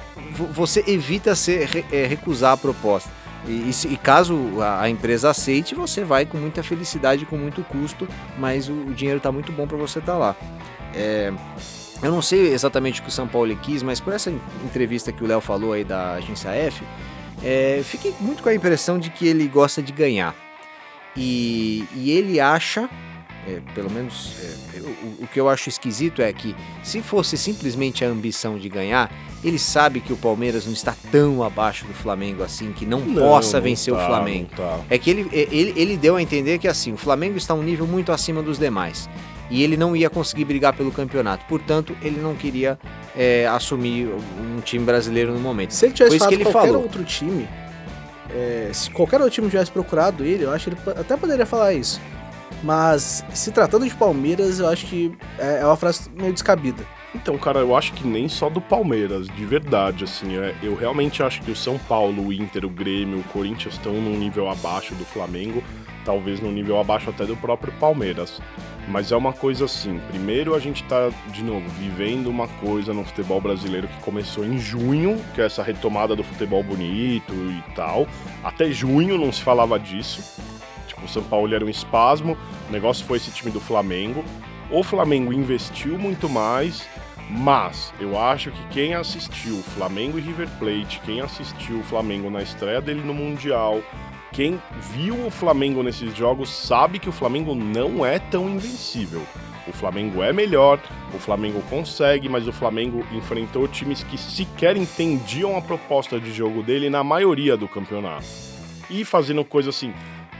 você 0.52 0.84
evita 0.86 1.34
ser, 1.34 1.84
é, 1.90 2.06
recusar 2.06 2.52
a 2.52 2.56
proposta. 2.56 3.10
E, 3.46 3.70
e, 3.70 3.96
caso 3.96 4.62
a, 4.62 4.88
empresa 4.88 5.30
aceite, 5.30 5.74
você 5.74 6.04
vai 6.04 6.24
com 6.24 6.38
muita 6.38 6.62
felicidade, 6.62 7.26
com 7.26 7.36
muito 7.36 7.62
custo, 7.64 8.06
mas 8.38 8.68
o, 8.68 8.72
o 8.72 8.94
dinheiro 8.94 9.18
está 9.18 9.32
muito 9.32 9.50
bom 9.50 9.66
para 9.66 9.76
você 9.76 9.98
estar 9.98 10.12
tá 10.12 10.18
lá. 10.18 10.36
É, 10.94 11.32
eu 12.02 12.10
não 12.10 12.22
sei 12.22 12.52
exatamente 12.52 13.00
o 13.00 13.02
que 13.04 13.08
o 13.08 13.12
São 13.12 13.26
Paulo 13.26 13.54
quis, 13.56 13.82
mas 13.82 14.00
por 14.00 14.12
essa 14.12 14.32
entrevista 14.64 15.10
que 15.12 15.24
o 15.24 15.26
Léo 15.26 15.40
falou 15.40 15.72
aí 15.72 15.82
da 15.82 16.14
agência 16.14 16.50
F, 16.50 16.84
é, 17.42 17.80
fiquei 17.84 18.14
muito 18.20 18.42
com 18.42 18.48
a 18.48 18.54
impressão 18.54 18.98
de 18.98 19.10
que 19.10 19.26
ele 19.26 19.48
gosta 19.48 19.82
de 19.82 19.92
ganhar. 19.92 20.34
E, 21.16 21.84
e 21.94 22.10
ele 22.12 22.40
acha 22.40 22.88
é, 23.46 23.60
pelo 23.74 23.90
menos 23.90 24.34
é, 24.74 24.80
o, 24.80 25.24
o, 25.24 25.26
que 25.26 25.40
eu 25.40 25.48
acho 25.48 25.68
esquisito 25.68 26.22
é 26.22 26.32
que 26.32 26.54
se 26.82 27.02
fosse 27.02 27.36
simplesmente 27.36 28.04
a 28.04 28.08
ambição 28.08 28.56
de 28.56 28.68
ganhar, 28.68 29.10
ele 29.42 29.58
sabe 29.58 30.00
que 30.00 30.12
o 30.12 30.16
Palmeiras 30.16 30.64
não 30.64 30.72
está 30.72 30.94
tão 31.10 31.42
abaixo 31.42 31.84
do 31.84 31.92
Flamengo 31.92 32.42
assim, 32.42 32.72
que 32.72 32.86
não, 32.86 33.00
não 33.00 33.14
possa 33.14 33.60
vencer 33.60 33.92
tá, 33.92 34.02
o 34.02 34.06
Flamengo. 34.06 34.50
Tá. 34.56 34.80
É 34.88 34.96
que 34.96 35.10
ele, 35.10 35.28
é, 35.32 35.48
ele, 35.50 35.72
ele 35.76 35.96
deu 35.96 36.16
a 36.16 36.22
entender 36.22 36.58
que 36.58 36.68
assim, 36.68 36.92
o 36.92 36.96
Flamengo 36.96 37.36
está 37.36 37.52
um 37.52 37.62
nível 37.62 37.86
muito 37.86 38.12
acima 38.12 38.42
dos 38.42 38.58
demais. 38.58 39.08
E 39.50 39.62
ele 39.62 39.76
não 39.76 39.94
ia 39.94 40.08
conseguir 40.08 40.46
brigar 40.46 40.72
pelo 40.72 40.90
campeonato. 40.90 41.44
Portanto, 41.46 41.94
ele 42.00 42.18
não 42.20 42.34
queria 42.34 42.78
é, 43.14 43.46
assumir 43.48 44.08
um 44.08 44.60
time 44.60 44.82
brasileiro 44.82 45.32
no 45.32 45.40
momento. 45.40 45.74
Se 45.74 45.84
ele 45.84 45.92
tivesse 45.92 46.18
Foi 46.18 46.28
que 46.28 46.34
ele 46.34 46.44
qualquer 46.44 46.68
falou. 46.68 46.82
outro 46.82 47.04
time, 47.04 47.46
é, 48.30 48.70
se 48.72 48.90
qualquer 48.90 49.20
outro 49.20 49.34
time 49.34 49.50
tivesse 49.50 49.70
procurado 49.70 50.24
ele, 50.24 50.44
eu 50.44 50.52
acho 50.52 50.70
que 50.70 50.76
ele 50.88 50.98
até 50.98 51.16
poderia 51.18 51.44
falar 51.44 51.74
isso. 51.74 52.00
Mas 52.62 53.24
se 53.34 53.50
tratando 53.50 53.86
de 53.86 53.94
Palmeiras, 53.94 54.60
eu 54.60 54.68
acho 54.68 54.86
que 54.86 55.12
é, 55.38 55.60
é 55.60 55.66
uma 55.66 55.76
frase 55.76 56.08
meio 56.10 56.32
descabida. 56.32 56.84
Então, 57.14 57.36
cara, 57.36 57.60
eu 57.60 57.76
acho 57.76 57.92
que 57.92 58.06
nem 58.06 58.28
só 58.28 58.48
do 58.48 58.60
Palmeiras, 58.60 59.26
de 59.28 59.44
verdade, 59.44 60.04
assim, 60.04 60.38
é, 60.38 60.54
eu 60.62 60.74
realmente 60.74 61.22
acho 61.22 61.42
que 61.42 61.50
o 61.50 61.56
São 61.56 61.78
Paulo, 61.78 62.28
o 62.28 62.32
Inter, 62.32 62.64
o 62.64 62.70
Grêmio, 62.70 63.18
o 63.18 63.24
Corinthians 63.24 63.74
estão 63.74 63.92
num 63.92 64.16
nível 64.16 64.48
abaixo 64.48 64.94
do 64.94 65.04
Flamengo, 65.04 65.62
talvez 66.06 66.40
num 66.40 66.50
nível 66.50 66.80
abaixo 66.80 67.10
até 67.10 67.26
do 67.26 67.36
próprio 67.36 67.72
Palmeiras. 67.74 68.40
Mas 68.88 69.12
é 69.12 69.16
uma 69.16 69.32
coisa 69.32 69.66
assim, 69.66 70.00
primeiro 70.08 70.54
a 70.54 70.58
gente 70.58 70.82
tá, 70.84 71.10
de 71.28 71.44
novo, 71.44 71.68
vivendo 71.78 72.28
uma 72.28 72.48
coisa 72.48 72.94
no 72.94 73.04
futebol 73.04 73.40
brasileiro 73.40 73.86
que 73.86 74.00
começou 74.02 74.44
em 74.44 74.58
junho, 74.58 75.20
que 75.34 75.42
é 75.42 75.46
essa 75.46 75.62
retomada 75.62 76.16
do 76.16 76.24
futebol 76.24 76.62
bonito 76.62 77.32
e 77.32 77.62
tal. 77.74 78.06
Até 78.42 78.70
junho 78.70 79.18
não 79.18 79.30
se 79.30 79.42
falava 79.42 79.78
disso. 79.78 80.40
O 81.04 81.08
São 81.08 81.22
Paulo 81.22 81.54
era 81.54 81.64
um 81.64 81.68
espasmo, 81.68 82.36
o 82.68 82.72
negócio 82.72 83.04
foi 83.04 83.18
esse 83.18 83.30
time 83.30 83.50
do 83.50 83.60
Flamengo. 83.60 84.24
O 84.70 84.82
Flamengo 84.82 85.32
investiu 85.32 85.98
muito 85.98 86.28
mais, 86.28 86.86
mas 87.28 87.92
eu 88.00 88.18
acho 88.18 88.50
que 88.50 88.66
quem 88.68 88.94
assistiu 88.94 89.56
Flamengo 89.62 90.18
e 90.18 90.22
River 90.22 90.48
Plate, 90.58 91.00
quem 91.04 91.20
assistiu 91.20 91.78
o 91.78 91.84
Flamengo 91.84 92.30
na 92.30 92.42
estreia 92.42 92.80
dele 92.80 93.02
no 93.02 93.14
Mundial, 93.14 93.82
quem 94.32 94.60
viu 94.94 95.26
o 95.26 95.30
Flamengo 95.30 95.82
nesses 95.82 96.16
jogos 96.16 96.48
sabe 96.48 96.98
que 96.98 97.08
o 97.08 97.12
Flamengo 97.12 97.54
não 97.54 98.04
é 98.04 98.18
tão 98.18 98.48
invencível. 98.48 99.22
O 99.68 99.72
Flamengo 99.72 100.22
é 100.22 100.32
melhor, 100.32 100.80
o 101.14 101.18
Flamengo 101.18 101.62
consegue, 101.68 102.28
mas 102.28 102.48
o 102.48 102.52
Flamengo 102.52 103.04
enfrentou 103.12 103.68
times 103.68 104.02
que 104.02 104.16
sequer 104.16 104.76
entendiam 104.76 105.56
a 105.56 105.60
proposta 105.60 106.18
de 106.18 106.32
jogo 106.32 106.62
dele 106.62 106.88
na 106.88 107.04
maioria 107.04 107.56
do 107.56 107.68
campeonato. 107.68 108.24
E 108.90 109.04
fazendo 109.04 109.44
coisa 109.44 109.70
assim, 109.70 109.92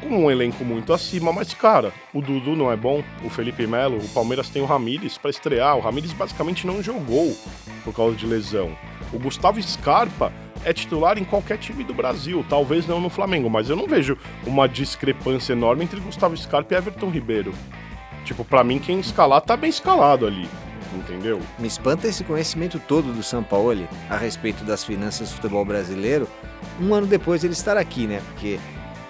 com 0.09 0.25
um 0.25 0.31
elenco 0.31 0.65
muito 0.65 0.93
acima, 0.93 1.33
mas 1.33 1.55
cara, 1.55 1.93
o 2.13 2.21
Dudu 2.21 2.55
não 2.57 2.71
é 2.71 2.77
bom, 2.77 3.03
o 3.25 3.31
Felipe 3.31 3.67
Melo, 3.67 3.99
o 3.99 4.09
Palmeiras 4.09 4.49
tem 4.49 4.63
o 4.63 4.67
Ramires 4.67 5.17
para 5.17 5.31
estrear, 5.31 5.77
o 5.77 5.81
Ramires 5.81 6.13
basicamente 6.13 6.67
não 6.67 6.83
jogou 6.83 7.37
por 7.85 7.95
causa 7.95 8.17
de 8.17 8.27
lesão. 8.27 8.77
O 9.13 9.19
Gustavo 9.19 9.63
Scarpa 9.63 10.33
é 10.65 10.73
titular 10.73 11.19
em 11.19 11.25
qualquer 11.25 11.59
time 11.59 11.85
do 11.85 11.95
Brasil, 11.95 12.45
talvez 12.49 12.87
não 12.87 13.01
no 13.01 13.11
Flamengo, 13.11 13.49
mas 13.51 13.69
eu 13.69 13.77
não 13.77 13.87
vejo 13.87 14.17
uma 14.47 14.69
discrepância 14.69 15.53
enorme 15.53 15.85
entre 15.85 16.01
Gustavo 16.01 16.37
Scarpa 16.37 16.75
e 16.75 16.77
Everton 16.77 17.11
Ribeiro. 17.11 17.53
Tipo, 18.25 18.45
para 18.45 18.63
mim 18.63 18.79
quem 18.79 19.01
escalar 19.01 19.41
tá 19.41 19.57
bem 19.57 19.71
escalado 19.71 20.27
ali. 20.27 20.49
Entendeu? 20.95 21.41
Me 21.59 21.67
espanta 21.67 22.07
esse 22.07 22.23
conhecimento 22.23 22.79
todo 22.79 23.13
do 23.13 23.23
São 23.23 23.43
Paulo 23.43 23.89
a 24.11 24.17
respeito 24.17 24.63
das 24.63 24.85
finanças 24.85 25.31
do 25.31 25.37
futebol 25.37 25.65
brasileiro, 25.65 26.29
um 26.81 26.95
ano 26.95 27.07
depois 27.07 27.43
ele 27.43 27.55
estar 27.55 27.77
aqui, 27.77 28.07
né? 28.07 28.21
Porque 28.29 28.59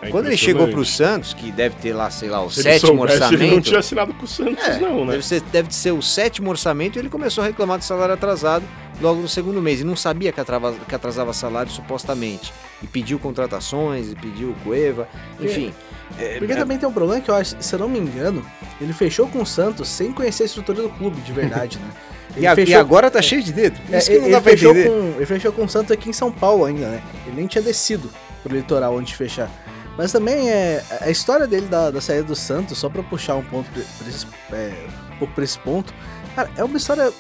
é 0.03 0.11
Quando 0.11 0.27
ele 0.27 0.37
chegou 0.37 0.67
pro 0.67 0.85
Santos, 0.85 1.33
que 1.33 1.53
deve 1.53 1.77
ter 1.77 1.93
lá, 1.93 2.11
sei 2.11 2.29
lá, 2.29 2.43
o 2.45 2.51
Se 2.51 2.61
sétimo 2.61 2.89
soubesse, 2.89 3.15
orçamento. 3.15 3.43
Ele 3.43 3.55
não 3.55 3.63
tinha 3.63 3.79
assinado 3.79 4.13
com 4.13 4.25
o 4.25 4.29
Santos, 4.29 4.65
é, 4.65 4.81
não, 4.81 5.05
né? 5.05 5.13
Deve 5.13 5.25
ser, 5.25 5.41
deve 5.43 5.73
ser 5.73 5.93
o 5.93 6.03
sétimo 6.03 6.51
orçamento 6.51 6.97
e 6.97 6.99
ele 6.99 7.09
começou 7.09 7.45
a 7.45 7.47
reclamar 7.47 7.79
de 7.79 7.85
salário 7.85 8.13
atrasado 8.13 8.65
logo 9.01 9.21
no 9.21 9.29
segundo 9.29 9.63
mês. 9.63 9.81
E 9.81 9.85
não 9.85 9.95
sabia 9.95 10.33
que 10.33 10.41
atrasava, 10.41 10.75
que 10.89 10.95
atrasava 10.95 11.33
salário 11.33 11.71
supostamente. 11.71 12.53
E 12.83 12.87
pediu 12.89 13.17
contratações, 13.21 14.11
e 14.11 14.17
pediu 14.17 14.57
Cueva, 14.65 15.09
enfim. 15.41 15.73
É, 16.19 16.39
porque 16.39 16.53
é, 16.53 16.57
também 16.57 16.79
tem 16.79 16.89
um 16.89 16.93
problema 16.93 17.21
que 17.21 17.31
eu 17.31 17.35
acho, 17.37 17.55
se 17.61 17.73
eu 17.73 17.79
não 17.79 17.89
me 17.89 18.01
engano, 18.01 18.45
ele 18.81 18.93
fechou 18.93 19.29
com 19.29 19.41
o 19.41 19.47
Santos 19.47 19.89
sem 19.89 20.13
conhecer 20.13 20.43
a 20.43 20.47
estrutura 20.47 20.83
do 20.83 20.91
clube 20.91 21.21
de 21.21 21.33
verdade, 21.33 21.79
né? 21.79 21.91
E, 22.35 22.47
a, 22.47 22.55
fechou, 22.55 22.73
e, 22.73 22.75
agora 22.75 23.11
tá 23.11 23.19
é, 23.19 23.23
cheio 23.23 23.43
de 23.43 23.53
dedo. 23.53 23.79
É, 23.93 24.11
ele, 24.11 24.25
ele, 24.29 24.41
fechou 24.41 24.75
com, 24.75 25.13
ele 25.17 25.27
fechou 25.27 25.53
com 25.53 25.65
o 25.65 25.69
Santos 25.69 25.91
aqui 25.91 26.09
em 26.09 26.15
São 26.15 26.33
Paulo 26.33 26.65
ainda, 26.65 26.89
né? 26.89 27.03
Ele 27.27 27.37
nem 27.37 27.47
tinha 27.47 27.61
descido 27.61 28.09
pro 28.43 28.57
litoral 28.57 28.97
antes 28.97 29.11
de 29.11 29.17
fechar. 29.17 29.51
Mas 29.97 30.11
também 30.13 30.49
é 30.49 30.83
a 31.01 31.11
história 31.11 31.47
dele 31.47 31.67
da, 31.67 31.91
da 31.91 32.01
saída 32.01 32.25
do 32.25 32.35
Santos, 32.35 32.79
só 32.79 32.89
para 32.89 33.03
puxar 33.03 33.37
um 33.37 33.43
ponto 33.45 33.69
pra 33.71 34.09
esse, 34.09 34.27
é, 34.53 34.87
um 35.15 35.19
pouco 35.19 35.35
pra 35.35 35.45
esse 35.45 35.59
ponto, 35.59 35.93
cara, 36.35 36.51
é 36.57 36.65
uma 36.65 36.77
história 36.77 37.13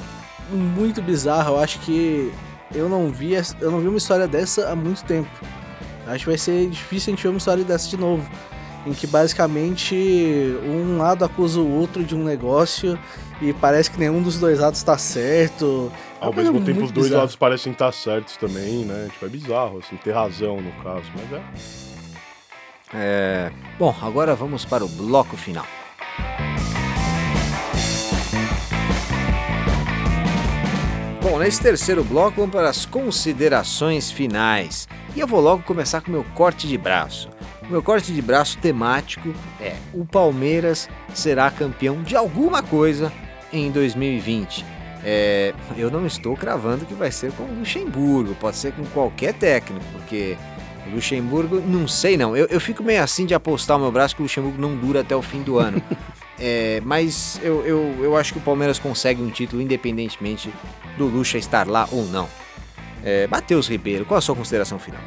muito 0.51 1.03
bizarra. 1.03 1.51
Eu 1.51 1.59
acho 1.61 1.79
que 1.81 2.33
eu 2.75 2.89
não 2.89 3.11
vi, 3.11 3.35
eu 3.61 3.71
não 3.71 3.81
vi 3.81 3.89
uma 3.89 3.99
história 3.99 4.27
dessa 4.27 4.71
há 4.71 4.77
muito 4.77 5.05
tempo. 5.05 5.29
Acho 6.07 6.21
que 6.25 6.31
vai 6.31 6.39
ser 6.39 6.69
difícil 6.69 7.13
a 7.13 7.17
gente 7.17 7.23
ver 7.23 7.29
uma 7.29 7.39
história 7.39 7.63
dessa 7.63 7.89
de 7.89 7.97
novo. 7.97 8.29
Em 8.85 8.93
que 8.93 9.07
basicamente 9.07 9.95
um 10.65 10.99
lado 10.99 11.25
acusa 11.25 11.61
o 11.61 11.71
outro 11.79 12.03
de 12.03 12.17
um 12.17 12.25
negócio 12.25 12.99
e 13.41 13.53
parece 13.53 13.89
que 13.91 13.99
nenhum 14.01 14.21
dos 14.21 14.41
dois 14.41 14.59
lados 14.59 14.81
está 14.81 14.99
certo. 14.99 15.93
É 16.21 16.25
Ao 16.25 16.33
mesmo 16.33 16.61
tempo, 16.65 16.83
os 16.85 16.91
dois 16.91 17.07
bizarro. 17.07 17.21
lados 17.23 17.37
parecem 17.37 17.73
estar 17.73 17.93
certos 17.93 18.37
também, 18.37 18.85
né? 18.85 19.09
Tipo, 19.13 19.27
é 19.27 19.29
bizarro, 19.29 19.79
assim, 19.79 19.97
ter 19.97 20.13
razão 20.13 20.61
no 20.61 20.73
caso, 20.83 21.05
mas 21.15 21.33
é. 21.33 21.91
É... 22.94 23.50
Bom, 23.78 23.94
agora 24.02 24.35
vamos 24.35 24.64
para 24.64 24.85
o 24.85 24.88
bloco 24.88 25.37
final. 25.37 25.66
Bom, 31.22 31.38
nesse 31.38 31.62
terceiro 31.62 32.05
bloco 32.05 32.37
vamos 32.37 32.52
para 32.52 32.68
as 32.68 32.85
considerações 32.85 34.11
finais. 34.11 34.88
E 35.14 35.20
eu 35.20 35.26
vou 35.26 35.40
logo 35.40 35.62
começar 35.62 36.00
com 36.00 36.09
o 36.09 36.12
meu 36.12 36.24
corte 36.35 36.66
de 36.66 36.76
braço. 36.76 37.31
O 37.62 37.66
meu 37.66 37.83
corte 37.83 38.12
de 38.12 38.20
braço 38.20 38.59
temático 38.59 39.33
é: 39.61 39.74
o 39.94 40.05
Palmeiras 40.05 40.88
será 41.14 41.50
campeão 41.50 42.02
de 42.02 42.16
alguma 42.16 42.62
coisa 42.62 43.12
em 43.52 43.70
2020. 43.70 44.64
É, 45.05 45.52
eu 45.76 45.90
não 45.90 46.07
estou 46.07 46.37
cravando 46.37 46.87
que 46.87 46.94
vai 46.94 47.11
ser 47.11 47.33
com 47.33 47.42
o 47.44 47.59
Luxemburgo, 47.59 48.35
pode 48.37 48.57
ser 48.57 48.72
com 48.72 48.85
qualquer 48.87 49.35
técnico, 49.35 49.85
porque 49.92 50.37
Luxemburgo, 50.90 51.61
não 51.61 51.87
sei 51.87 52.16
não. 52.16 52.37
Eu, 52.37 52.47
eu 52.47 52.61
fico 52.61 52.83
meio 52.83 53.03
assim 53.03 53.27
de 53.27 53.35
apostar 53.35 53.77
o 53.77 53.81
meu 53.81 53.92
braço 53.92 54.14
que 54.14 54.23
o 54.23 54.25
Luxemburgo 54.25 54.61
não 54.61 54.77
dura 54.77 55.01
até 55.01 55.14
o 55.14 55.23
fim 55.23 55.42
do 55.42 55.59
ano. 55.59 55.83
é, 56.38 56.81
mas 56.85 57.40
eu, 57.42 57.64
eu, 57.64 57.97
eu 58.01 58.16
acho 58.16 58.33
que 58.33 58.38
o 58.38 58.42
Palmeiras 58.42 58.79
consegue 58.79 59.23
um 59.23 59.31
título 59.31 59.62
independentemente 59.62 60.53
do 60.97 61.07
Luxa 61.07 61.38
estar 61.38 61.66
lá 61.66 61.88
ou 61.90 62.05
não. 62.07 62.29
É, 63.05 63.27
Matheus 63.27 63.68
Ribeiro, 63.68 64.05
qual 64.05 64.18
a 64.18 64.21
sua 64.21 64.35
consideração 64.35 64.79
final? 64.79 65.01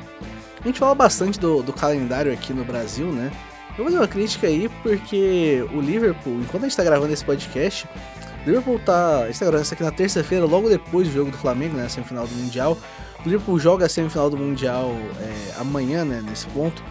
A 0.62 0.68
gente 0.68 0.80
fala 0.80 0.96
bastante 0.96 1.40
do, 1.40 1.62
do 1.62 1.72
calendário 1.72 2.34
aqui 2.34 2.52
no 2.52 2.64
Brasil, 2.66 3.06
né? 3.08 3.32
Eu 3.78 3.84
vou 3.84 3.86
fazer 3.86 3.98
uma 3.98 4.08
crítica 4.08 4.48
aí, 4.48 4.70
porque 4.82 5.66
o 5.74 5.82
Liverpool, 5.82 6.40
enquanto 6.40 6.64
a 6.64 6.66
gente 6.66 6.72
está 6.72 6.84
gravando 6.84 7.12
esse 7.12 7.24
podcast, 7.24 7.86
o 8.15 8.15
Liverpool 8.46 8.80
tá. 8.80 9.24
A 9.24 9.28
gente 9.28 9.40
tá 9.40 9.46
gravando 9.46 9.64
isso 9.64 9.74
aqui 9.74 9.84
na 9.84 9.92
terça-feira, 9.92 10.46
logo 10.46 10.70
depois 10.70 11.08
do 11.08 11.14
jogo 11.14 11.32
do 11.32 11.38
Flamengo, 11.38 11.76
né? 11.76 11.90
Semifinal 11.90 12.28
do 12.28 12.36
Mundial. 12.36 12.78
O 13.22 13.24
Liverpool 13.24 13.60
joga 13.60 13.88
a 13.88 13.90
semifinal 13.90 14.30
do 14.30 14.38
Mundial 14.38 14.92
é, 15.20 15.60
amanhã, 15.60 16.06
né, 16.06 16.24
nesse 16.24 16.46
ponto. 16.48 16.84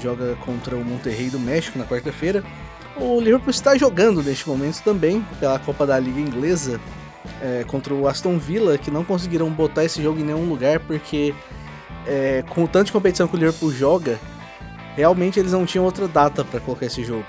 Joga 0.00 0.36
contra 0.44 0.76
o 0.76 0.84
Monterrey 0.84 1.30
do 1.30 1.38
México 1.38 1.78
na 1.78 1.84
quarta-feira. 1.84 2.44
O 2.96 3.20
Liverpool 3.20 3.50
está 3.50 3.76
jogando 3.76 4.22
neste 4.22 4.48
momento 4.48 4.82
também 4.82 5.24
pela 5.40 5.58
Copa 5.58 5.84
da 5.86 5.98
Liga 5.98 6.20
Inglesa 6.20 6.80
é, 7.42 7.64
contra 7.66 7.92
o 7.92 8.06
Aston 8.06 8.38
Villa, 8.38 8.78
que 8.78 8.90
não 8.90 9.04
conseguiram 9.04 9.50
botar 9.50 9.84
esse 9.84 10.02
jogo 10.02 10.20
em 10.20 10.24
nenhum 10.24 10.48
lugar 10.48 10.78
porque 10.80 11.34
é, 12.06 12.44
com 12.48 12.64
o 12.64 12.68
tanto 12.68 12.86
de 12.86 12.92
competição 12.92 13.26
que 13.26 13.34
o 13.34 13.38
Liverpool 13.38 13.72
joga, 13.72 14.18
realmente 14.94 15.40
eles 15.40 15.52
não 15.52 15.66
tinham 15.66 15.84
outra 15.84 16.06
data 16.06 16.44
para 16.44 16.60
colocar 16.60 16.86
esse 16.86 17.02
jogo. 17.02 17.26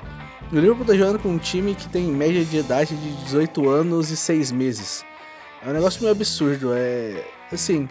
O 0.52 0.56
Liverpool 0.56 0.82
está 0.82 0.94
jogando 0.94 1.18
com 1.18 1.30
um 1.30 1.38
time 1.38 1.74
que 1.74 1.88
tem 1.88 2.04
média 2.08 2.44
de 2.44 2.58
idade 2.58 2.94
de 2.94 3.24
18 3.24 3.70
anos 3.70 4.12
e 4.12 4.18
6 4.18 4.52
meses. 4.52 5.06
É 5.66 5.70
um 5.70 5.72
negócio 5.72 6.02
meio 6.02 6.12
absurdo. 6.12 6.74
É 6.74 7.24
assim, 7.50 7.88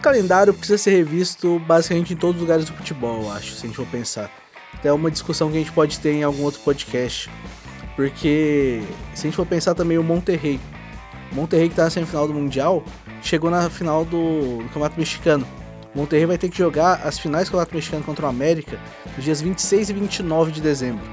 calendário 0.00 0.54
precisa 0.54 0.78
ser 0.78 0.92
revisto 0.92 1.58
basicamente 1.66 2.12
em 2.12 2.16
todos 2.16 2.36
os 2.36 2.42
lugares 2.42 2.66
do 2.66 2.72
futebol, 2.74 3.22
eu 3.22 3.32
acho, 3.32 3.54
se 3.54 3.64
a 3.64 3.66
gente 3.66 3.76
for 3.76 3.86
pensar. 3.86 4.30
Até 4.72 4.92
uma 4.92 5.10
discussão 5.10 5.50
que 5.50 5.56
a 5.56 5.58
gente 5.58 5.72
pode 5.72 5.98
ter 5.98 6.12
em 6.12 6.22
algum 6.22 6.44
outro 6.44 6.60
podcast. 6.60 7.28
Porque 7.96 8.80
se 9.12 9.22
a 9.22 9.30
gente 9.30 9.36
for 9.36 9.46
pensar 9.46 9.74
também 9.74 9.98
o 9.98 10.04
Monterrey. 10.04 10.60
O 11.32 11.34
Monterrey 11.34 11.68
que 11.68 11.74
tá 11.74 11.84
na 11.84 11.90
semifinal 11.90 12.28
do 12.28 12.34
Mundial 12.34 12.84
chegou 13.20 13.50
na 13.50 13.68
final 13.68 14.04
do, 14.04 14.58
do 14.58 14.64
Campeonato 14.66 14.96
Mexicano. 14.96 15.44
O 15.92 15.98
Monterrey 15.98 16.26
vai 16.26 16.38
ter 16.38 16.48
que 16.48 16.58
jogar 16.58 17.00
as 17.04 17.18
finais 17.18 17.48
do 17.48 17.50
Campeonato 17.50 17.74
Mexicano 17.74 18.04
contra 18.04 18.26
o 18.26 18.28
América 18.28 18.78
nos 19.16 19.24
dias 19.24 19.40
26 19.40 19.90
e 19.90 19.92
29 19.92 20.52
de 20.52 20.60
dezembro. 20.60 21.04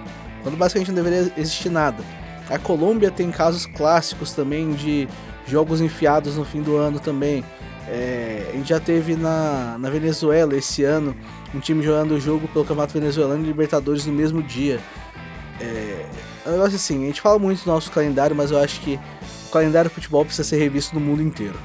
Quando 0.44 0.58
basicamente 0.58 0.90
não 0.90 1.04
deveria 1.04 1.32
existir 1.38 1.70
nada. 1.70 2.04
A 2.50 2.58
Colômbia 2.58 3.12
tem 3.12 3.32
casos 3.32 3.66
clássicos 3.66 4.34
também 4.34 4.74
de 4.74 5.08
jogos 5.48 5.82
enfiados 5.82 6.36
no 6.36 6.44
fim 6.44 6.62
do 6.62 6.76
ano 6.76 7.00
também. 7.00 7.44
É, 7.88 8.50
a 8.50 8.56
gente 8.58 8.70
já 8.70 8.80
teve 8.80 9.16
na, 9.16 9.78
na 9.80 9.90
Venezuela 9.90 10.56
esse 10.56 10.84
ano 10.84 11.16
um 11.54 11.60
time 11.60 11.84
jogando 11.84 12.12
o 12.12 12.20
jogo 12.20 12.48
pelo 12.48 12.64
Campeonato 12.64 12.94
Venezuelano 12.94 13.44
e 13.44 13.48
Libertadores 13.48 14.06
no 14.06 14.14
mesmo 14.14 14.42
dia. 14.42 14.80
É, 15.60 16.06
é 16.46 16.50
um 16.50 16.54
negócio 16.54 16.76
assim, 16.76 17.04
a 17.04 17.08
gente 17.08 17.22
fala 17.22 17.38
muito 17.38 17.64
do 17.64 17.72
nosso 17.72 17.92
calendário, 17.92 18.36
mas 18.36 18.52
eu 18.52 18.60
acho 18.60 18.80
que 18.82 19.00
o 19.48 19.52
calendário 19.52 19.90
de 19.90 19.96
futebol 19.96 20.26
precisa 20.26 20.48
ser 20.48 20.58
revisto 20.58 20.96
no 20.96 21.02
mundo 21.02 21.22
inteiro. 21.22 21.60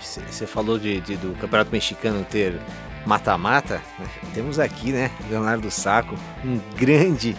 Você 0.00 0.46
falou 0.46 0.78
de, 0.78 1.00
de, 1.00 1.16
do 1.16 1.36
Campeonato 1.38 1.70
Mexicano 1.70 2.24
ter 2.24 2.58
mata-mata, 3.04 3.80
né? 3.98 4.06
temos 4.34 4.58
aqui, 4.58 4.92
né, 4.92 5.10
Leonardo 5.28 5.70
Saco, 5.70 6.14
um 6.44 6.58
grande 6.76 7.36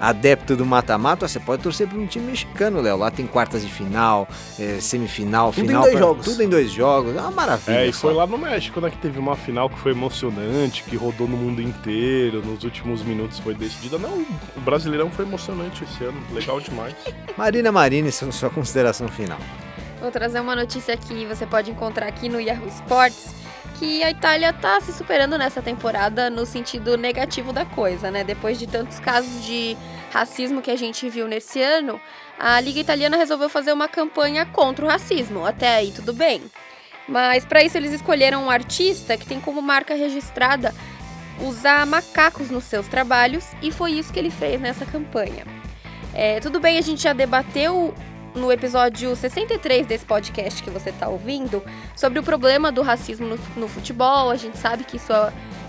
adepto 0.00 0.56
do 0.56 0.64
mata-mata, 0.64 1.28
você 1.28 1.38
pode 1.38 1.62
torcer 1.62 1.86
para 1.86 1.98
um 1.98 2.06
time 2.06 2.26
mexicano, 2.26 2.80
Léo. 2.80 2.96
Lá 2.96 3.10
tem 3.10 3.26
quartas 3.26 3.62
de 3.62 3.70
final, 3.70 4.26
é, 4.58 4.80
semifinal, 4.80 5.52
tudo 5.52 5.66
final. 5.66 5.82
Em 5.82 5.84
dois 5.84 5.92
pra, 5.92 6.00
jogos. 6.00 6.24
Tudo 6.24 6.42
em 6.42 6.48
dois 6.48 6.70
jogos. 6.72 7.16
É 7.16 7.20
uma 7.20 7.30
maravilha. 7.30 7.76
É, 7.76 7.86
e 7.88 7.92
foi 7.92 8.14
lá 8.14 8.26
no 8.26 8.38
México, 8.38 8.80
né, 8.80 8.88
que 8.88 8.96
teve 8.96 9.18
uma 9.18 9.36
final 9.36 9.68
que 9.68 9.78
foi 9.78 9.92
emocionante, 9.92 10.82
que 10.84 10.96
rodou 10.96 11.28
no 11.28 11.36
mundo 11.36 11.60
inteiro, 11.60 12.44
nos 12.44 12.64
últimos 12.64 13.02
minutos 13.02 13.38
foi 13.38 13.54
decidida. 13.54 13.98
Não, 13.98 14.24
o 14.56 14.60
Brasileirão 14.60 15.10
foi 15.10 15.26
emocionante 15.26 15.84
esse 15.84 16.02
ano, 16.02 16.18
legal 16.32 16.60
demais. 16.60 16.94
Marina 17.36 17.70
Marini, 17.70 18.10
sua 18.10 18.48
consideração 18.48 19.06
final. 19.08 19.38
Vou 20.00 20.10
trazer 20.10 20.40
uma 20.40 20.56
notícia 20.56 20.96
que 20.96 21.26
você 21.26 21.46
pode 21.46 21.70
encontrar 21.70 22.06
aqui 22.06 22.26
no 22.26 22.40
Yahoo 22.40 22.68
Sports 22.68 23.39
que 23.80 24.04
a 24.04 24.10
Itália 24.10 24.50
está 24.50 24.78
se 24.78 24.92
superando 24.92 25.38
nessa 25.38 25.62
temporada 25.62 26.28
no 26.28 26.44
sentido 26.44 26.98
negativo 26.98 27.50
da 27.50 27.64
coisa, 27.64 28.10
né? 28.10 28.22
Depois 28.22 28.58
de 28.58 28.66
tantos 28.66 28.98
casos 29.00 29.42
de 29.42 29.74
racismo 30.12 30.60
que 30.60 30.70
a 30.70 30.76
gente 30.76 31.08
viu 31.08 31.26
nesse 31.26 31.62
ano, 31.62 31.98
a 32.38 32.60
Liga 32.60 32.78
Italiana 32.78 33.16
resolveu 33.16 33.48
fazer 33.48 33.72
uma 33.72 33.88
campanha 33.88 34.44
contra 34.44 34.84
o 34.84 34.88
racismo. 34.88 35.46
Até 35.46 35.76
aí 35.76 35.92
tudo 35.92 36.12
bem. 36.12 36.42
Mas 37.08 37.46
para 37.46 37.64
isso 37.64 37.78
eles 37.78 37.92
escolheram 37.92 38.44
um 38.44 38.50
artista 38.50 39.16
que 39.16 39.24
tem 39.24 39.40
como 39.40 39.62
marca 39.62 39.94
registrada 39.94 40.74
usar 41.40 41.86
macacos 41.86 42.50
nos 42.50 42.64
seus 42.64 42.86
trabalhos 42.86 43.46
e 43.62 43.72
foi 43.72 43.92
isso 43.92 44.12
que 44.12 44.18
ele 44.18 44.30
fez 44.30 44.60
nessa 44.60 44.84
campanha. 44.84 45.46
É, 46.12 46.38
tudo 46.38 46.60
bem, 46.60 46.76
a 46.76 46.82
gente 46.82 47.02
já 47.02 47.14
debateu 47.14 47.94
no 48.34 48.50
episódio 48.52 49.14
63 49.14 49.86
desse 49.86 50.04
podcast 50.04 50.62
que 50.62 50.70
você 50.70 50.90
está 50.90 51.08
ouvindo 51.08 51.62
sobre 51.96 52.18
o 52.18 52.22
problema 52.22 52.70
do 52.70 52.82
racismo 52.82 53.26
no, 53.26 53.38
no, 53.56 53.68
futebol. 53.68 54.30
A 54.30 54.36
gente 54.36 54.58
sabe 54.58 54.84
que 54.84 54.96
isso 54.96 55.12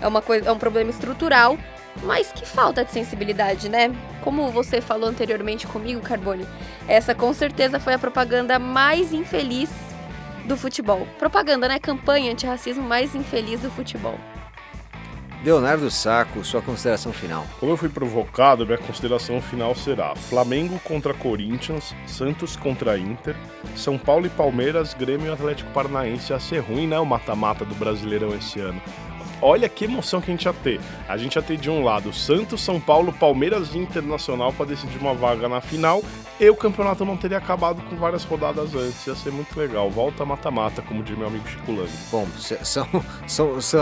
é, 0.00 0.06
uma 0.06 0.22
coisa, 0.22 0.48
é 0.48 0.52
um 0.52 0.58
problema 0.58 0.90
estrutural, 0.90 1.58
mas 2.02 2.32
que 2.32 2.46
falta 2.46 2.84
de 2.84 2.92
sensibilidade, 2.92 3.68
né? 3.68 3.90
Como 4.22 4.50
você 4.50 4.80
falou 4.80 5.08
anteriormente 5.08 5.66
comigo, 5.66 6.00
Carbone, 6.00 6.46
essa 6.86 7.14
com 7.14 7.32
certeza 7.32 7.80
foi 7.80 7.94
a 7.94 7.98
propaganda 7.98 8.58
mais 8.58 9.12
infeliz 9.12 9.70
do 10.44 10.56
futebol. 10.56 11.06
Propaganda, 11.18 11.68
né? 11.68 11.78
Campanha 11.78 12.32
antirracismo 12.32 12.82
mais 12.82 13.14
infeliz 13.14 13.60
do 13.60 13.70
futebol. 13.70 14.18
Leonardo 15.44 15.90
Saco, 15.90 16.44
sua 16.44 16.62
consideração 16.62 17.12
final. 17.12 17.44
Como 17.58 17.72
eu 17.72 17.76
fui 17.76 17.88
provocado, 17.88 18.64
minha 18.64 18.78
consideração 18.78 19.42
final 19.42 19.74
será 19.74 20.14
Flamengo 20.14 20.78
contra 20.84 21.12
Corinthians, 21.12 21.92
Santos 22.06 22.54
contra 22.54 22.96
Inter, 22.96 23.34
São 23.74 23.98
Paulo 23.98 24.26
e 24.26 24.30
Palmeiras, 24.30 24.94
Grêmio 24.94 25.26
e 25.26 25.32
Atlético 25.32 25.68
Paranaense. 25.72 26.32
Ia 26.32 26.38
ser 26.38 26.60
ruim, 26.60 26.86
né? 26.86 26.96
O 27.00 27.04
mata-mata 27.04 27.64
do 27.64 27.74
Brasileirão 27.74 28.32
esse 28.36 28.60
ano. 28.60 28.80
Olha 29.42 29.68
que 29.68 29.84
emoção 29.84 30.20
que 30.20 30.30
a 30.30 30.34
gente 30.34 30.44
ia 30.44 30.52
ter. 30.52 30.80
A 31.08 31.16
gente 31.16 31.34
ia 31.34 31.42
ter 31.42 31.56
de 31.56 31.68
um 31.68 31.82
lado 31.82 32.12
Santos, 32.12 32.60
São 32.60 32.78
Paulo, 32.80 33.12
Palmeiras 33.12 33.74
e 33.74 33.78
Internacional 33.78 34.52
para 34.52 34.66
decidir 34.66 34.98
uma 34.98 35.14
vaga 35.14 35.48
na 35.48 35.60
final 35.60 36.02
e 36.38 36.48
o 36.48 36.54
campeonato 36.54 37.04
não 37.04 37.16
teria 37.16 37.38
acabado 37.38 37.82
com 37.82 37.96
várias 37.96 38.24
rodadas 38.24 38.74
antes. 38.74 39.04
Ia 39.06 39.16
ser 39.16 39.32
muito 39.32 39.58
legal. 39.58 39.90
Volta 39.90 40.24
mata-mata, 40.24 40.80
como 40.80 41.02
diz 41.02 41.18
meu 41.18 41.26
amigo 41.26 41.46
Chico 41.48 41.72
Lang. 41.72 41.90
Bom, 42.10 42.26
são, 42.62 42.86
são, 43.26 43.60
são, 43.60 43.80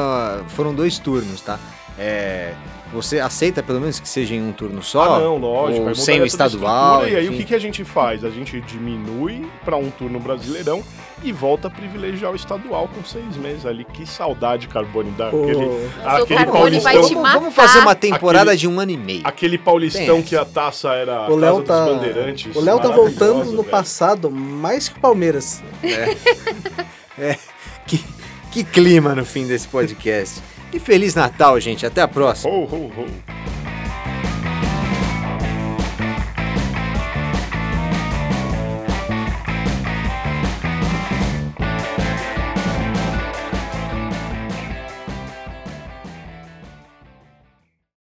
foram 0.49 0.75
dois 0.75 0.99
turnos, 0.99 1.43
tá? 1.43 1.59
É, 1.99 2.55
você 2.93 3.21
aceita 3.21 3.63
pelo 3.63 3.81
menos 3.81 4.01
que 4.01 4.09
seja 4.09 4.35
em 4.35 4.43
um 4.43 4.53
turno 4.53 4.83
só? 4.83 5.17
Ah, 5.17 5.21
não, 5.21 5.37
lógico. 5.37 5.89
Ou 5.89 5.95
sem 5.95 6.21
o 6.21 6.25
estadual. 6.25 7.07
E 7.07 7.15
aí 7.15 7.29
o 7.29 7.33
que, 7.33 7.45
que 7.45 7.55
a 7.55 7.59
gente 7.59 7.85
faz? 7.85 8.25
A 8.25 8.31
gente 8.31 8.61
diminui 8.63 9.47
para 9.65 9.77
um 9.77 9.91
turno 9.91 10.19
brasileirão 10.19 10.83
e 11.23 11.33
volta 11.33 11.69
a 11.69 11.71
privilegiar 11.71 12.33
o 12.33 12.37
estadual 12.37 12.89
com 12.89 13.05
seis 13.05 13.37
meses 13.37 13.67
ali. 13.67 13.85
Que 13.85 14.07
saudade, 14.07 14.67
Carbone, 14.69 15.11
daquele, 15.13 15.89
aquele 16.05 16.47
paulistão. 16.47 16.83
vai 16.93 16.95
te 17.03 17.15
Vamos, 17.15 17.23
matar. 17.23 17.39
vamos 17.39 17.55
fazer 17.55 17.79
uma 17.81 17.95
temporada 17.95 18.45
Aquele- 18.53 18.57
de 18.59 18.69
um 18.69 18.81
ano 18.81 18.91
e 18.93 18.97
meio. 18.97 19.21
Aquele 19.25 19.59
paulistão 19.59 20.23
que 20.23 20.37
a 20.37 20.45
taça 20.45 20.93
era 20.95 21.31
O 21.31 21.37
Léo 21.37 21.63
casa 21.63 21.67
tá. 21.67 21.85
dos 21.87 21.95
bandeirantes. 21.97 22.57
O 22.57 22.61
Léo 22.61 22.79
tá 22.81 22.89
voltando 22.89 23.45
no 23.47 23.63
velho. 23.63 23.65
passado 23.65 24.31
mais 24.31 24.89
que 24.89 24.97
o 24.99 25.01
Palmeiras. 25.01 25.63
Que, 27.87 28.03
que 28.53 28.65
clima 28.65 29.15
no 29.15 29.25
fim 29.25 29.47
desse 29.47 29.67
podcast. 29.69 30.41
E 30.73 30.79
Feliz 30.79 31.15
Natal, 31.15 31.59
gente. 31.61 31.85
Até 31.85 32.01
a 32.03 32.09
próxima. 32.09 32.53
Ho, 32.53 32.65
ho, 32.65 32.87
ho. 32.97 33.50